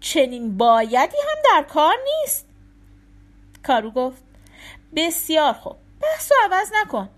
چنین 0.00 0.56
بایدی 0.56 0.96
هم 0.96 1.42
در 1.44 1.62
کار 1.68 1.94
نیست. 2.04 2.48
کارو 3.66 3.90
گفت 3.90 4.22
بسیار 4.96 5.52
خوب 5.52 5.76
بحث 6.02 6.32
عوض 6.44 6.72
نکن. 6.82 7.08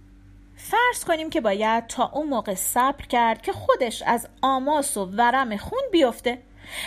فرض 0.62 1.04
کنیم 1.04 1.30
که 1.30 1.40
باید 1.40 1.86
تا 1.86 2.10
اون 2.14 2.28
موقع 2.28 2.54
صبر 2.54 3.06
کرد 3.06 3.42
که 3.42 3.52
خودش 3.52 4.02
از 4.02 4.28
آماس 4.42 4.96
و 4.96 5.04
ورم 5.04 5.56
خون 5.56 5.82
بیفته. 5.92 6.38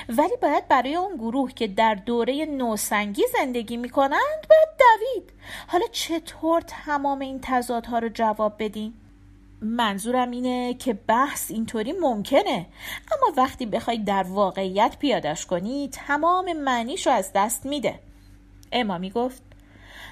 ولی 0.10 0.38
باید 0.42 0.68
برای 0.68 0.96
اون 0.96 1.16
گروه 1.16 1.52
که 1.52 1.68
در 1.68 1.96
دوره 1.96 2.46
نوسنگی 2.46 3.24
زندگی 3.40 3.78
می‌کنند 3.78 4.48
باید 4.50 4.70
دوید. 4.80 5.34
حالا 5.68 5.86
چطور 5.92 6.62
تمام 6.62 7.20
این 7.20 7.40
تضادها 7.42 8.00
رو 8.00 8.10
جواب 8.10 8.54
بدیم؟ 8.60 8.94
منظورم 9.62 10.32
اینه 10.32 10.74
که 10.74 10.94
بحث 10.94 11.52
اینطوری 11.52 11.92
ممکنه. 11.92 12.66
اما 13.12 13.34
وقتی 13.38 13.66
بخوای 13.66 13.98
در 13.98 14.24
واقعیت 14.24 14.98
پیادش 15.00 15.46
کنی 15.46 15.90
تمام 15.94 16.54
معنیشو 16.54 17.10
از 17.10 17.32
دست 17.36 17.66
میده. 17.66 18.00
امامی 18.72 19.10
گفت 19.10 19.53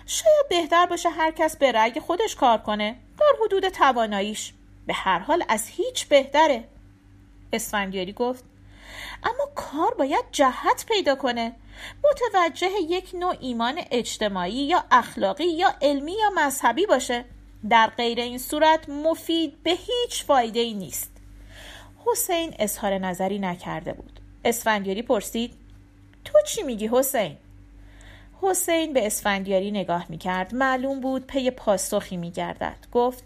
شاید 0.05 0.49
بهتر 0.49 0.85
باشه 0.85 1.09
هر 1.09 1.31
کس 1.31 1.55
به 1.57 1.71
رأی 1.71 1.99
خودش 1.99 2.35
کار 2.35 2.57
کنه 2.57 2.95
در 3.19 3.45
حدود 3.45 3.69
تواناییش. 3.69 4.53
به 4.87 4.93
هر 4.93 5.19
حال 5.19 5.43
از 5.49 5.67
هیچ 5.67 6.07
بهتره. 6.07 6.63
اسفندیاری 7.53 8.13
گفت 8.13 8.43
اما 9.23 9.49
کار 9.55 9.93
باید 9.93 10.25
جهت 10.31 10.85
پیدا 10.87 11.15
کنه. 11.15 11.55
متوجه 12.03 12.69
یک 12.89 13.09
نوع 13.13 13.35
ایمان 13.39 13.81
اجتماعی 13.91 14.53
یا 14.53 14.83
اخلاقی 14.91 15.47
یا 15.47 15.73
علمی 15.81 16.11
یا 16.11 16.29
مذهبی 16.35 16.85
باشه. 16.85 17.25
در 17.69 17.87
غیر 17.97 18.19
این 18.19 18.37
صورت 18.37 18.89
مفید 18.89 19.63
به 19.63 19.71
هیچ 19.71 20.23
فایده 20.23 20.59
ای 20.59 20.73
نیست. 20.73 21.11
حسین 22.05 22.55
اظهار 22.59 22.97
نظری 22.97 23.39
نکرده 23.39 23.93
بود. 23.93 24.19
اسفندیاری 24.45 25.01
پرسید 25.01 25.53
تو 26.25 26.39
چی 26.47 26.63
میگی 26.63 26.89
حسین؟ 26.93 27.37
حسین 28.41 28.93
به 28.93 29.05
اسفندیاری 29.05 29.71
نگاه 29.71 30.05
می‌کرد. 30.09 30.55
معلوم 30.55 30.99
بود 30.99 31.27
پی 31.27 31.51
پاسخی 31.51 32.17
میگردد. 32.17 32.77
گفت 32.91 33.23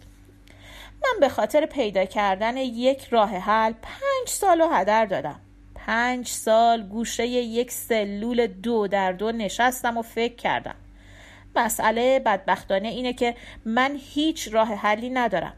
من 1.02 1.20
به 1.20 1.28
خاطر 1.28 1.66
پیدا 1.66 2.04
کردن 2.04 2.56
یک 2.56 3.04
راه 3.04 3.30
حل 3.30 3.72
پنج 3.72 4.28
سال 4.28 4.60
و 4.60 4.68
هدر 4.68 5.04
دادم. 5.04 5.40
پنج 5.74 6.28
سال 6.28 6.82
گوشه 6.82 7.26
یک 7.26 7.70
سلول 7.70 8.46
دو 8.46 8.86
در 8.86 9.12
دو 9.12 9.32
نشستم 9.32 9.98
و 9.98 10.02
فکر 10.02 10.36
کردم. 10.36 10.74
مسئله 11.56 12.18
بدبختانه 12.18 12.88
اینه 12.88 13.12
که 13.12 13.34
من 13.64 13.96
هیچ 14.00 14.48
راه 14.52 14.74
حلی 14.74 15.10
ندارم. 15.10 15.54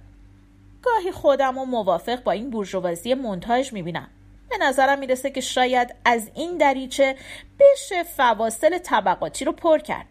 گاهی 0.82 1.12
خودم 1.12 1.58
و 1.58 1.64
موافق 1.64 2.22
با 2.22 2.32
این 2.32 2.50
بورژوازی 2.50 3.14
منتاج 3.14 3.72
می‌بینم. 3.72 4.08
به 4.50 4.56
نظرم 4.60 4.98
می‌رسه 4.98 5.30
که 5.30 5.40
شاید 5.40 5.94
از 6.04 6.30
این 6.34 6.56
دریچه 6.56 7.16
بشه 7.60 8.02
فواصل 8.02 8.78
طبقاتی 8.78 9.44
رو 9.44 9.52
پر 9.52 9.78
کرد. 9.78 10.06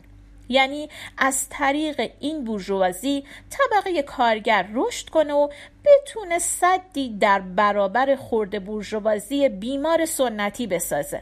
یعنی 0.49 0.89
از 1.17 1.49
طریق 1.49 2.11
این 2.19 2.43
بورژوازی 2.43 3.23
طبقه 3.49 4.01
کارگر 4.01 4.69
رشد 4.73 5.09
کنه 5.09 5.33
و 5.33 5.49
بتونه 5.85 6.39
صدی 6.39 7.17
در 7.17 7.39
برابر 7.39 8.15
خورده 8.15 8.59
بورژوازی 8.59 9.49
بیمار 9.49 10.05
سنتی 10.05 10.67
بسازه. 10.67 11.21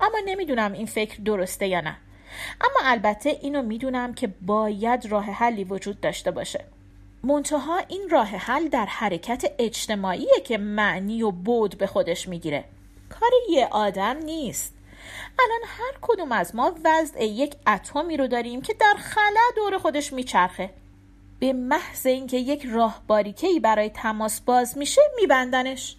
اما 0.00 0.18
نمی‌دونم 0.26 0.72
این 0.72 0.86
فکر 0.86 1.22
درسته 1.22 1.66
یا 1.66 1.80
نه. 1.80 1.96
اما 2.60 2.80
البته 2.90 3.38
اینو 3.42 3.62
می‌دونم 3.62 4.14
که 4.14 4.26
باید 4.26 5.06
راه 5.06 5.24
حلی 5.24 5.64
وجود 5.64 6.00
داشته 6.00 6.30
باشه. 6.30 6.64
منتها 7.22 7.78
این 7.88 8.08
راه 8.10 8.28
حل 8.28 8.68
در 8.68 8.86
حرکت 8.86 9.52
اجتماعیه 9.58 10.40
که 10.44 10.58
معنی 10.58 11.22
و 11.22 11.30
بود 11.30 11.78
به 11.78 11.86
خودش 11.86 12.28
می‌گیره. 12.28 12.64
کار 13.08 13.30
یه 13.50 13.68
آدم 13.70 14.16
نیست. 14.16 14.74
الان 15.38 15.60
هر 15.66 15.98
کدوم 16.00 16.32
از 16.32 16.54
ما 16.56 16.74
وضع 16.84 17.24
یک 17.24 17.54
اتمی 17.66 18.16
رو 18.16 18.26
داریم 18.26 18.62
که 18.62 18.74
در 18.74 18.94
خلا 18.98 19.50
دور 19.56 19.78
خودش 19.78 20.12
میچرخه. 20.12 20.70
به 21.38 21.52
محض 21.52 22.06
اینکه 22.06 22.36
یک 22.36 22.66
راه 22.66 23.02
باریکهی 23.06 23.60
برای 23.60 23.90
تماس 23.90 24.40
باز 24.40 24.78
میشه 24.78 25.02
میبندنش. 25.16 25.96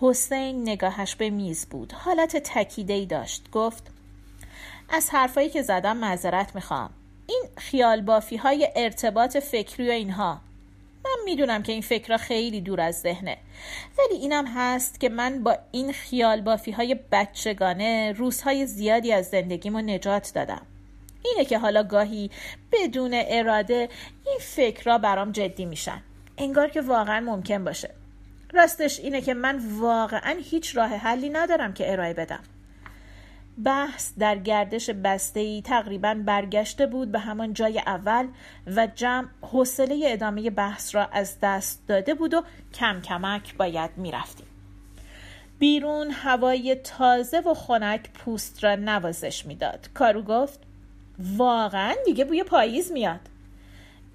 حسین 0.00 0.62
نگاهش 0.62 1.14
به 1.14 1.30
میز 1.30 1.66
بود. 1.66 1.92
حالت 1.92 2.36
تکیده 2.36 2.92
ای 2.92 3.06
داشت. 3.06 3.50
گفت 3.50 3.86
از 4.88 5.10
حرفایی 5.10 5.48
که 5.48 5.62
زدم 5.62 5.96
معذرت 5.96 6.54
می‌خوام. 6.54 6.90
این 7.26 7.44
خیال 7.56 8.00
بافی 8.00 8.36
های 8.36 8.68
ارتباط 8.76 9.36
فکری 9.36 9.88
و 9.88 9.92
اینها. 9.92 10.40
من 11.10 11.24
می‌دونم 11.24 11.62
که 11.62 11.72
این 11.72 11.82
فکرها 11.82 12.16
خیلی 12.16 12.60
دور 12.60 12.80
از 12.80 13.00
ذهنه. 13.00 13.36
ولی 13.98 14.18
اینم 14.18 14.46
هست 14.46 15.00
که 15.00 15.08
من 15.08 15.42
با 15.42 15.58
این 15.72 15.92
خیال 15.92 16.40
بافی 16.40 16.70
های 16.70 16.96
بچگانه 17.12 18.12
روزهای 18.12 18.66
زیادی 18.66 19.12
از 19.12 19.26
زندگیمو 19.26 19.80
نجات 19.80 20.32
دادم. 20.34 20.62
اینه 21.24 21.44
که 21.44 21.58
حالا 21.58 21.82
گاهی 21.82 22.30
بدون 22.72 23.10
اراده 23.14 23.88
این 24.26 24.38
فکرها 24.40 24.98
برام 24.98 25.32
جدی 25.32 25.64
میشن. 25.64 26.02
انگار 26.38 26.68
که 26.70 26.80
واقعا 26.80 27.20
ممکن 27.20 27.64
باشه. 27.64 27.94
راستش 28.52 29.00
اینه 29.00 29.20
که 29.20 29.34
من 29.34 29.60
واقعا 29.78 30.36
هیچ 30.50 30.76
راه 30.76 30.94
حلی 30.94 31.30
ندارم 31.30 31.74
که 31.74 31.92
ارائه 31.92 32.14
بدم. 32.14 32.42
بحث 33.64 34.12
در 34.18 34.38
گردش 34.38 34.90
ای 35.34 35.62
تقریبا 35.62 36.14
برگشته 36.24 36.86
بود 36.86 37.12
به 37.12 37.18
همان 37.18 37.54
جای 37.54 37.78
اول 37.78 38.28
و 38.66 38.88
جمع 38.94 39.28
حوصله 39.42 40.02
ادامه 40.06 40.50
بحث 40.50 40.94
را 40.94 41.06
از 41.06 41.36
دست 41.42 41.82
داده 41.88 42.14
بود 42.14 42.34
و 42.34 42.42
کم 42.74 43.00
کمک 43.00 43.56
باید 43.56 43.90
می‌رفتیم. 43.96 44.46
بیرون 45.58 46.10
هوای 46.10 46.74
تازه 46.74 47.40
و 47.40 47.54
خنک 47.54 48.10
پوست 48.12 48.64
را 48.64 48.74
نوازش 48.74 49.46
می‌داد. 49.46 49.88
کارو 49.94 50.22
گفت 50.22 50.60
واقعا 51.18 51.94
دیگه 52.04 52.24
بوی 52.24 52.44
پاییز 52.44 52.92
میاد. 52.92 53.20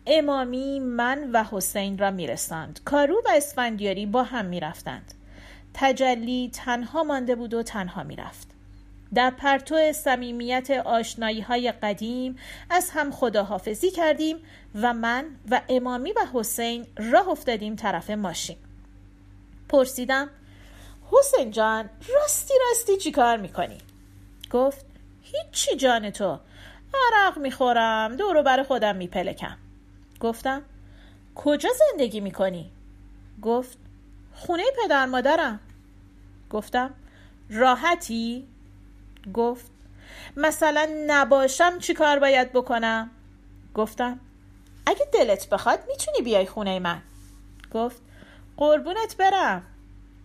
امامی 0.07 0.79
من 0.79 1.31
و 1.31 1.43
حسین 1.51 1.97
را 1.97 2.11
میرساند. 2.11 2.79
کارو 2.85 3.21
و 3.25 3.29
اسفندیاری 3.35 4.05
با 4.05 4.23
هم 4.23 4.45
می‌رفتند. 4.45 5.13
تجلی 5.73 6.51
تنها 6.53 7.03
مانده 7.03 7.35
بود 7.35 7.53
و 7.53 7.63
تنها 7.63 8.03
می‌رفت. 8.03 8.54
در 9.13 9.29
پرتو 9.29 9.93
صمیمیت 9.93 10.71
آشنایی 10.71 11.41
های 11.41 11.71
قدیم 11.71 12.37
از 12.69 12.89
هم 12.89 13.11
خداحافظی 13.11 13.91
کردیم 13.91 14.37
و 14.75 14.93
من 14.93 15.25
و 15.51 15.61
امامی 15.69 16.11
و 16.11 16.19
حسین 16.33 16.87
راه 17.11 17.29
افتادیم 17.29 17.75
طرف 17.75 18.09
ماشین 18.09 18.57
پرسیدم 19.69 20.29
حسین 21.11 21.51
جان 21.51 21.89
راستی 22.15 22.53
راستی 22.69 22.97
چی 22.97 23.11
کار 23.11 23.37
می‌کنی؟ 23.37 23.77
گفت 24.51 24.85
هیچی 25.21 25.75
جان 25.75 26.09
تو 26.09 26.39
عرق 26.93 27.37
می‌خورم 27.37 28.15
دورو 28.15 28.43
بر 28.43 28.63
خودم 28.63 28.95
میپلکم 28.95 29.57
گفتم 30.19 30.61
کجا 31.35 31.69
زندگی 31.91 32.19
می‌کنی؟ 32.19 32.71
گفت 33.41 33.77
خونه 34.33 34.63
پدر 34.83 35.05
مادرم 35.05 35.59
گفتم 36.49 36.93
راحتی؟ 37.49 38.47
گفت 39.33 39.71
مثلا 40.37 40.89
نباشم 41.07 41.79
چی 41.79 41.93
کار 41.93 42.19
باید 42.19 42.53
بکنم؟ 42.53 43.11
گفتم 43.73 44.19
اگه 44.85 45.05
دلت 45.13 45.49
بخواد 45.49 45.79
می‌تونی 45.87 46.21
بیای 46.21 46.45
خونه 46.45 46.79
من. 46.79 47.01
گفت 47.73 48.01
قربونت 48.57 49.17
برم. 49.17 49.63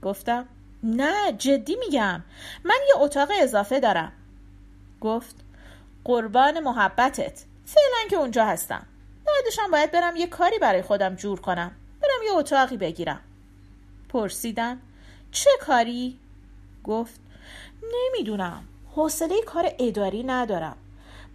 گفتم 0.02 0.48
نه 0.82 1.32
جدی 1.32 1.76
میگم 1.76 2.22
من 2.64 2.78
یه 2.88 2.96
اتاق 2.96 3.28
اضافه 3.40 3.80
دارم. 3.80 4.12
گفت 5.00 5.36
قربان 6.04 6.60
محبتت. 6.60 7.44
فعلا 7.66 8.08
که 8.10 8.16
اونجا 8.16 8.44
هستم. 8.44 8.86
بعدشم 9.26 9.70
باید 9.70 9.90
برم 9.90 10.16
یه 10.16 10.26
کاری 10.26 10.58
برای 10.58 10.82
خودم 10.82 11.14
جور 11.14 11.40
کنم. 11.40 11.70
برم 12.02 12.22
یه 12.26 12.32
اتاقی 12.32 12.76
بگیرم. 12.76 13.20
پرسیدم 14.08 14.80
چه 15.32 15.50
کاری؟ 15.60 16.18
گفت 16.84 17.20
نمی‌دونم. 17.92 18.64
حوصله 18.94 19.42
کار 19.46 19.72
اداری 19.78 20.22
ندارم. 20.22 20.76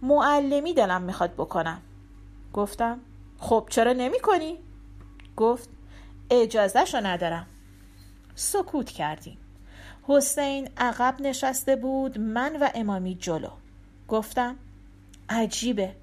معلمی 0.02 0.74
دلم 0.74 1.02
می‌خواد 1.02 1.34
بکنم. 1.34 1.82
گفتم 2.52 3.00
خب 3.38 3.66
چرا 3.70 3.92
نمی 3.92 4.20
کنی؟ 4.20 4.58
گفت 5.36 5.68
اجازهشو 6.30 7.06
ندارم. 7.06 7.46
سکوت 8.34 8.90
کردیم. 8.90 9.38
حسین 10.02 10.68
عقب 10.76 11.14
نشسته 11.20 11.76
بود 11.76 12.18
من 12.18 12.56
و 12.56 12.70
امامی 12.74 13.14
جلو. 13.14 13.50
گفتم 14.08 14.56
عجیبه. 15.28 15.96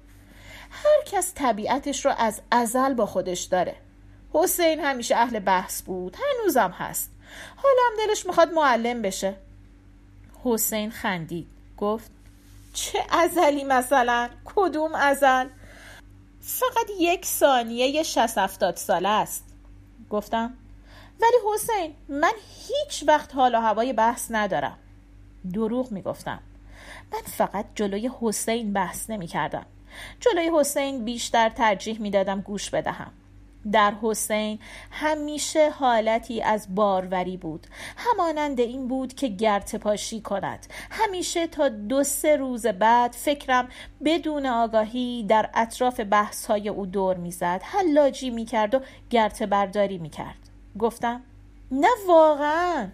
هر 0.70 1.02
کس 1.06 1.32
طبیعتش 1.34 2.04
رو 2.06 2.12
از 2.18 2.42
ازل 2.50 2.94
با 2.94 3.06
خودش 3.06 3.42
داره. 3.42 3.76
حسین 4.32 4.80
همیشه 4.80 5.16
اهل 5.16 5.38
بحث 5.38 5.82
بود 5.82 6.16
هنوزم 6.16 6.70
هست. 6.70 7.10
حالا 7.56 7.80
هم 7.90 8.06
دلش 8.06 8.26
می‌خواد 8.26 8.52
معلم 8.52 9.02
بشه. 9.02 9.36
حسین 10.44 10.90
خندید. 10.90 11.46
گفت 11.78 12.10
چه 12.72 12.98
ازلی 13.10 13.64
مثلا؟ 13.64 14.28
کدوم 14.44 14.94
ازل؟ 14.94 15.46
فقط 16.40 16.86
یک 17.00 17.26
ثانیه 17.26 18.02
شست 18.02 18.38
افتاد 18.38 18.76
ساله 18.76 19.08
است. 19.08 19.44
گفتم 20.10 20.54
ولی 21.20 21.54
حسین 21.54 21.94
من 22.08 22.32
هیچ 22.66 23.04
وقت 23.06 23.34
حال 23.34 23.54
و 23.54 23.60
هوای 23.60 23.92
بحث 23.92 24.26
ندارم. 24.30 24.78
دروغ 25.52 25.92
می‌گفتم. 25.92 26.40
من 27.12 27.20
فقط 27.20 27.66
جلوی 27.74 28.10
حسین 28.20 28.72
بحث 28.72 29.10
نمی 29.10 29.26
کردم 29.26 29.66
جلوی 30.20 30.50
حسین 30.58 31.04
بیشتر 31.04 31.48
ترجیح 31.48 32.00
می 32.00 32.10
دادم 32.10 32.40
گوش 32.40 32.70
بدهم. 32.70 33.12
در 33.72 33.94
حسین 34.02 34.58
همیشه 34.90 35.70
حالتی 35.70 36.42
از 36.42 36.74
باروری 36.74 37.36
بود. 37.36 37.66
همانند 37.96 38.60
این 38.60 38.88
بود 38.88 39.14
که 39.14 39.28
گرتپاشی 39.28 40.20
کند. 40.20 40.66
همیشه 40.90 41.46
تا 41.46 41.68
دو 41.68 42.04
سه 42.04 42.36
روز 42.36 42.66
بعد 42.66 43.12
فکرم 43.12 43.68
بدون 44.04 44.46
آگاهی 44.46 45.24
در 45.28 45.50
اطراف 45.54 46.00
بحث 46.00 46.46
های 46.46 46.68
او 46.68 46.86
دور 46.86 47.16
می‌زد. 47.16 47.60
حلاجی 47.64 48.30
می‌کرد 48.30 48.74
و 48.74 48.80
گرته 49.10 49.46
برداری 49.46 49.98
می‌کرد. 49.98 50.38
گفتم 50.78 51.22
نه 51.70 51.88
واقعا. 52.08 52.88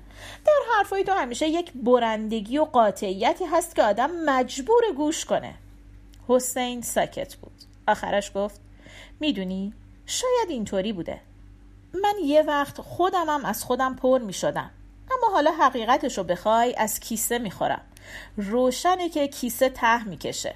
در 0.47 0.77
حرفای 0.77 1.05
تو 1.05 1.13
همیشه 1.13 1.49
یک 1.49 1.73
برندگی 1.75 2.59
و 2.59 2.65
قاطعیتی 2.65 3.45
هست 3.45 3.77
که 3.77 3.83
آدم 3.83 4.11
مجبور 4.27 4.83
گوش 4.97 5.25
کنه. 5.25 5.55
حسین 6.29 6.83
ساکت 6.83 7.35
بود. 7.35 7.53
آخرش 7.89 8.33
گفت 8.35 8.61
می‌دونی 9.21 9.73
شاید 10.11 10.51
اینطوری 10.51 10.93
بوده. 10.93 11.21
من 12.03 12.15
یه 12.25 12.43
وقت 12.43 12.81
خودمم 12.81 13.45
از 13.45 13.65
خودم 13.65 13.97
پر 13.97 14.19
می 14.19 14.33
شدم 14.33 14.71
اما 15.11 15.33
حالا 15.33 15.51
حقیقتش 15.51 16.19
رو 16.19 16.25
بخوای 16.25 16.75
از 16.75 17.01
کیسه 17.01 17.39
می 17.39 17.51
خورم 17.51 17.81
روشنه 18.37 19.09
که 19.09 19.29
کیسه 19.29 19.69
ته 19.69 20.05
می 20.05 20.17
کشه 20.17 20.55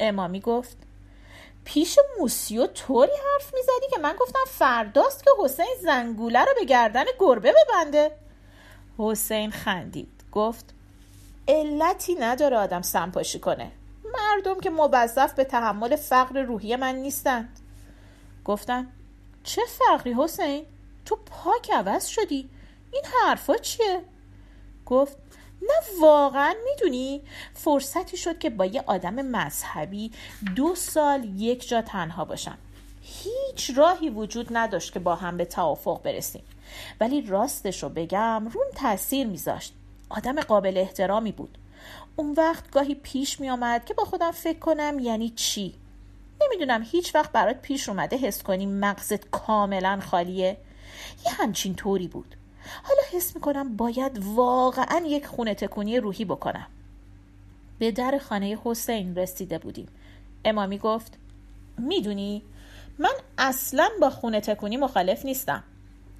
امامی 0.00 0.40
گفت 0.40 0.76
پیش 1.64 1.98
موسیو 2.18 2.66
طوری 2.66 3.12
حرف 3.12 3.54
می‌زدی 3.54 3.86
که 3.90 3.98
من 3.98 4.16
گفتم 4.20 4.44
فرداست 4.48 5.24
که 5.24 5.30
حسین 5.38 5.74
زنگوله 5.82 6.40
رو 6.40 6.52
به 6.58 6.64
گردن 6.64 7.04
گربه 7.18 7.52
ببنده. 7.52 8.10
حسین 8.98 9.50
خندید. 9.50 10.24
گفت 10.32 10.74
علتی 11.48 12.14
نداره 12.14 12.56
آدم 12.56 12.82
سمپاشی 12.82 13.38
کنه. 13.38 13.72
مردم 14.14 14.60
که 14.60 14.70
موظف 14.70 15.32
به 15.32 15.44
تحمل 15.44 15.96
فقر 15.96 16.42
روحی 16.42 16.76
من 16.76 16.94
نیستند. 16.94 17.60
گفتم 18.46 18.86
چه 19.44 19.62
فقری 19.66 20.14
حسین؟ 20.18 20.64
تو 21.04 21.16
پاک 21.16 21.70
عوض 21.70 22.06
شدی. 22.06 22.48
این 22.92 23.02
حرفا 23.22 23.56
چیه؟ 23.56 24.02
گفت 24.86 25.16
نه 25.62 26.00
واقعا 26.00 26.54
می‌دونی. 26.64 27.22
فرصتی 27.54 28.16
شد 28.16 28.38
که 28.38 28.50
با 28.50 28.66
یه 28.66 28.84
آدم 28.86 29.14
مذهبی 29.14 30.12
دو 30.56 30.74
سال 30.74 31.24
یک 31.24 31.68
جا 31.68 31.82
تنها 31.82 32.24
باشم. 32.24 32.58
هیچ 33.02 33.70
راهی 33.76 34.10
وجود 34.10 34.48
نداشت 34.50 34.92
که 34.92 34.98
با 34.98 35.14
هم 35.14 35.36
به 35.36 35.44
توافق 35.44 36.02
برسیم. 36.02 36.42
ولی 37.00 37.22
راستش 37.22 37.82
رو 37.82 37.88
بگم 37.88 38.48
روم 38.48 38.66
تاثیر 38.74 39.26
میذاشت. 39.26 39.74
آدم 40.08 40.40
قابل 40.40 40.78
احترامی 40.78 41.32
بود. 41.32 41.58
اون 42.16 42.32
وقت 42.32 42.70
گاهی 42.70 42.94
پیش 42.94 43.40
می 43.40 43.50
آمد 43.50 43.84
که 43.84 43.94
با 43.94 44.04
خودم 44.04 44.30
فکر 44.30 44.58
کنم 44.58 44.98
یعنی 44.98 45.30
چی. 45.30 45.74
نمی‌دونم 46.42 46.82
هیچ 46.90 47.14
وقت 47.14 47.32
برات 47.32 47.62
پیش 47.62 47.88
اومده 47.88 48.16
حس 48.16 48.42
کنی 48.42 48.66
مغزت 48.66 49.30
کاملا 49.30 50.00
خالیه؟ 50.10 50.56
یه 51.26 51.32
همچین 51.32 51.74
طوری 51.74 52.08
بود. 52.08 52.36
حالا 52.82 53.02
حس 53.12 53.34
می‌کنم 53.34 53.76
باید 53.76 54.20
واقعا 54.24 55.02
یک 55.06 55.26
خونه 55.26 55.54
تکونی 55.54 55.98
روحی 55.98 56.24
بکنم. 56.24 56.66
به 57.78 57.90
در 57.90 58.18
خانه 58.18 58.58
حسین 58.64 59.16
رسیده 59.16 59.58
بودیم. 59.58 59.88
امامی 60.44 60.78
گفت 60.78 61.18
می‌دونی 61.78 62.42
من 62.98 63.14
اصلا 63.38 63.88
با 64.00 64.10
خونه 64.10 64.40
تکونی 64.40 64.76
مخالف 64.76 65.24
نیستم. 65.24 65.64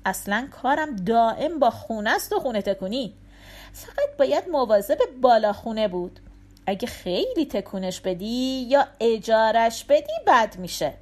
اصلا 0.04 0.48
کارم 0.62 0.96
دائم 0.96 1.58
با 1.58 1.70
خونه 1.70 2.10
است 2.10 2.32
و 2.32 2.40
خونه 2.40 2.62
تکونی. 2.62 3.14
فقط 3.72 4.16
باید 4.18 4.48
مواظب 4.48 4.98
بالا 5.20 5.52
خونه 5.52 5.88
بود. 5.88 6.20
اگه 6.66 6.88
خیلی 6.88 7.46
تکونش 7.46 8.00
بدی 8.00 8.66
یا 8.68 8.86
اجارش 9.00 9.84
بدی 9.84 10.12
بد 10.26 10.56
میشه. 10.58 10.94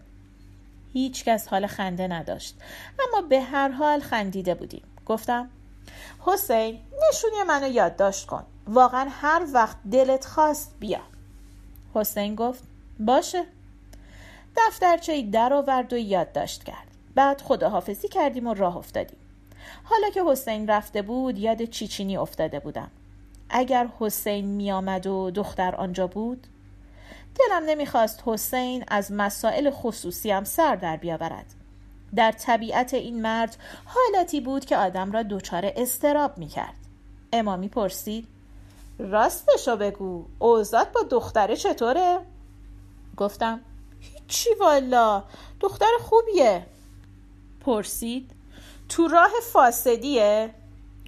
هیچکس 0.93 1.49
حال 1.49 1.67
خنده 1.67 2.09
نداشت. 2.09 2.55
اما 3.01 3.29
به 3.29 3.41
هر 3.41 3.69
حال 3.69 4.01
خندیده 4.01 4.55
بودیم. 4.55 4.83
گفتم 5.07 5.51
حسین 6.21 6.81
نشونی 7.09 7.43
منو 7.47 7.69
یادداشت 7.69 8.27
کن. 8.27 8.45
واقعا 8.67 9.09
هر 9.11 9.47
وقت 9.53 9.77
دلت 9.93 10.25
خواست 10.25 10.75
بیا. 10.81 11.01
حسین 11.95 12.35
گفت 12.35 12.65
باشه. 13.01 13.45
دفترچه 14.57 15.23
در 15.23 15.55
آورد 15.55 15.93
و 15.93 15.97
یادداشت 15.97 16.65
کرد. 16.65 16.87
بعد 17.15 17.41
خداحافظی 17.41 18.09
کردیم 18.09 18.47
و 18.47 18.55
راه 18.55 18.77
افتادیم. 18.77 19.19
حالا 19.85 20.11
که 20.11 20.23
حسین 20.27 20.69
رفته 20.69 21.03
بود 21.03 21.39
یاد 21.39 21.63
چیچینی 21.63 22.17
افتاده 22.17 22.61
بودم. 22.61 22.91
اگر 23.51 23.89
حسین 23.99 24.45
میآمد 24.45 25.07
و 25.07 25.31
دختر 25.31 25.75
آنجا 25.75 26.07
بود؟ 26.07 26.47
دلم 27.35 27.63
نمی‌خواست 27.67 28.23
حسین 28.27 28.85
از 28.89 29.13
مسائل 29.13 29.71
خصوصیم 29.71 30.45
سر 30.45 30.77
در 30.77 30.97
بیاورد. 30.97 31.47
در 32.15 32.33
طبیعت 32.33 32.95
این 32.95 33.23
مرد 33.23 33.57
حالتی 33.85 34.41
بود 34.41 34.65
که 34.65 34.77
آدم 34.77 35.13
را 35.13 35.23
دچار 35.23 35.73
استراب 35.77 36.39
می‌کرد. 36.39 36.75
امامی 37.33 37.69
پرسید 37.69 38.29
راستشو 38.99 39.77
بگو 39.77 40.25
اوزاد 40.39 40.93
با 40.93 41.03
دختره 41.03 41.57
چطوره؟ 41.57 42.19
گفتم 43.17 43.61
هیچی 44.01 44.51
والا 44.61 45.25
دختر 45.61 45.91
خوبیه. 46.01 46.67
پرسید 47.61 48.31
تو 48.89 49.09
راه 49.09 49.31
فاسدیه؟ 49.53 50.51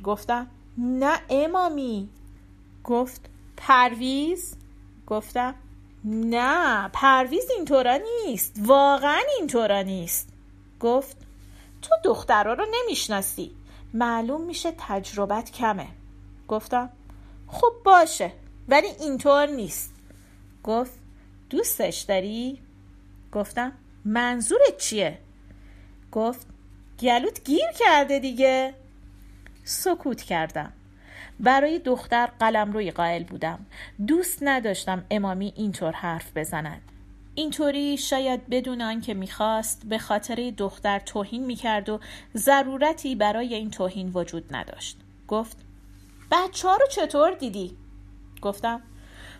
گفتم 0.05 0.46
نه 0.79 1.20
امامی. 1.31 2.09
گفت 2.87 3.31
پرویز؟ 3.57 4.57
گفتم 5.07 5.55
نه 6.05 6.88
پرویز 6.88 7.51
اینطورا 7.57 7.99
نیست 8.27 8.57
واقعا 8.59 9.22
اینطورا 9.38 9.83
نیست 9.83 10.29
گفت 10.81 11.16
تو 11.83 11.94
دخترها 12.05 12.53
رو 12.53 12.66
نمی‌شناسی 12.75 13.51
معلوم 13.94 14.40
میشه 14.40 14.72
تجربت 14.79 15.51
کمه 15.51 15.88
گفتم 16.49 16.90
خب 17.46 17.72
باشه 17.85 18.33
ولی 18.68 18.87
اینطور 18.87 19.46
نیست 19.46 19.94
گفت 20.64 20.99
دوستش 21.51 22.01
داری؟ 22.01 22.62
گفتم 23.33 23.72
منظورت 24.05 24.79
چیه؟ 24.79 25.18
گفت 26.12 26.46
گلوت 27.01 27.44
گیر 27.44 27.70
کرده 27.79 28.18
دیگه 28.18 28.75
سکوت 29.64 30.22
کردم 30.22 30.72
برای 31.40 31.79
دختر 31.79 32.27
قلم 32.27 32.72
روی 32.72 32.90
قائل 32.90 33.25
بودم. 33.25 33.66
دوست 34.07 34.38
نداشتم 34.42 35.05
امامی 35.11 35.53
اینطور 35.57 35.92
حرف 35.92 36.37
بزند. 36.37 36.83
اینطوری 37.35 37.96
شاید 37.96 38.49
بدون 38.49 38.83
آنکه 38.83 39.14
می‌خواست 39.14 39.83
به 39.87 39.99
خاطر 39.99 40.53
دختر 40.57 40.99
توهین 40.99 41.44
می‌کرد 41.44 41.88
و 41.88 42.01
ضرورتی 42.37 43.14
برای 43.14 43.55
این 43.55 43.70
توهین 43.70 44.11
وجود 44.14 44.57
نداشت. 44.57 44.99
گفت 45.29 45.57
بچه 46.31 46.68
ها 46.68 46.77
رو 46.77 46.87
چطور 46.90 47.35
دیدی؟ 47.35 47.77
گفتم 48.42 48.83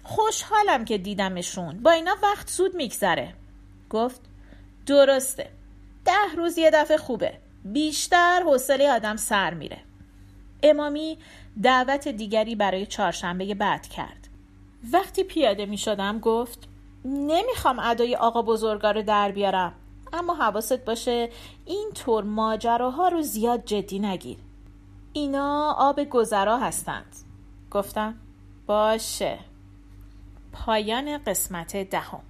خوشحالم 0.03 0.85
که 0.85 0.99
دیدمشون. 0.99 1.83
با 1.83 1.91
اینا 1.91 2.17
وقت 2.23 2.51
زود 2.51 2.75
میگذره. 2.75 3.35
گفت 3.91 4.21
درسته. 4.87 5.51
ده 6.05 6.37
روز 6.37 6.59
یه 6.59 6.71
دفعه 6.71 6.97
خوبه. 6.97 7.39
بیشتر 7.65 8.43
حوصله 8.43 8.91
آدم 8.91 9.17
سر 9.17 9.55
میره. 9.55 9.79
امامی 10.63 11.19
دعوت 11.63 12.09
دیگری 12.09 12.55
برای 12.55 12.87
چهارشنبه 12.87 13.55
بعد 13.55 13.87
کرد. 13.87 14.29
وقتی 14.93 15.25
پیاده 15.25 15.67
می 15.67 15.79
شدم 15.79 16.19
گفت 16.19 16.69
نمی‌خوام 17.05 17.79
ادای 17.79 18.17
آقا 18.17 18.43
بزرگا 18.43 18.91
رو 18.91 19.03
در 19.03 19.33
بیارم. 19.33 19.73
اما 20.13 20.35
حواست 20.35 20.85
باشه 20.85 21.31
این 21.65 21.91
طور 21.95 22.25
ماجراها 22.25 23.09
رو 23.09 23.23
زیاد 23.23 23.65
جدی 23.65 23.99
نگیر. 23.99 24.39
اینا 25.13 25.73
آب 25.73 26.05
گذرا 26.05 26.59
هستند. 26.59 27.17
گفتم 27.71 28.15
باشه. 28.67 29.39
پایان 30.53 31.19
قسمت 31.19 31.77
دهم. 31.91 32.21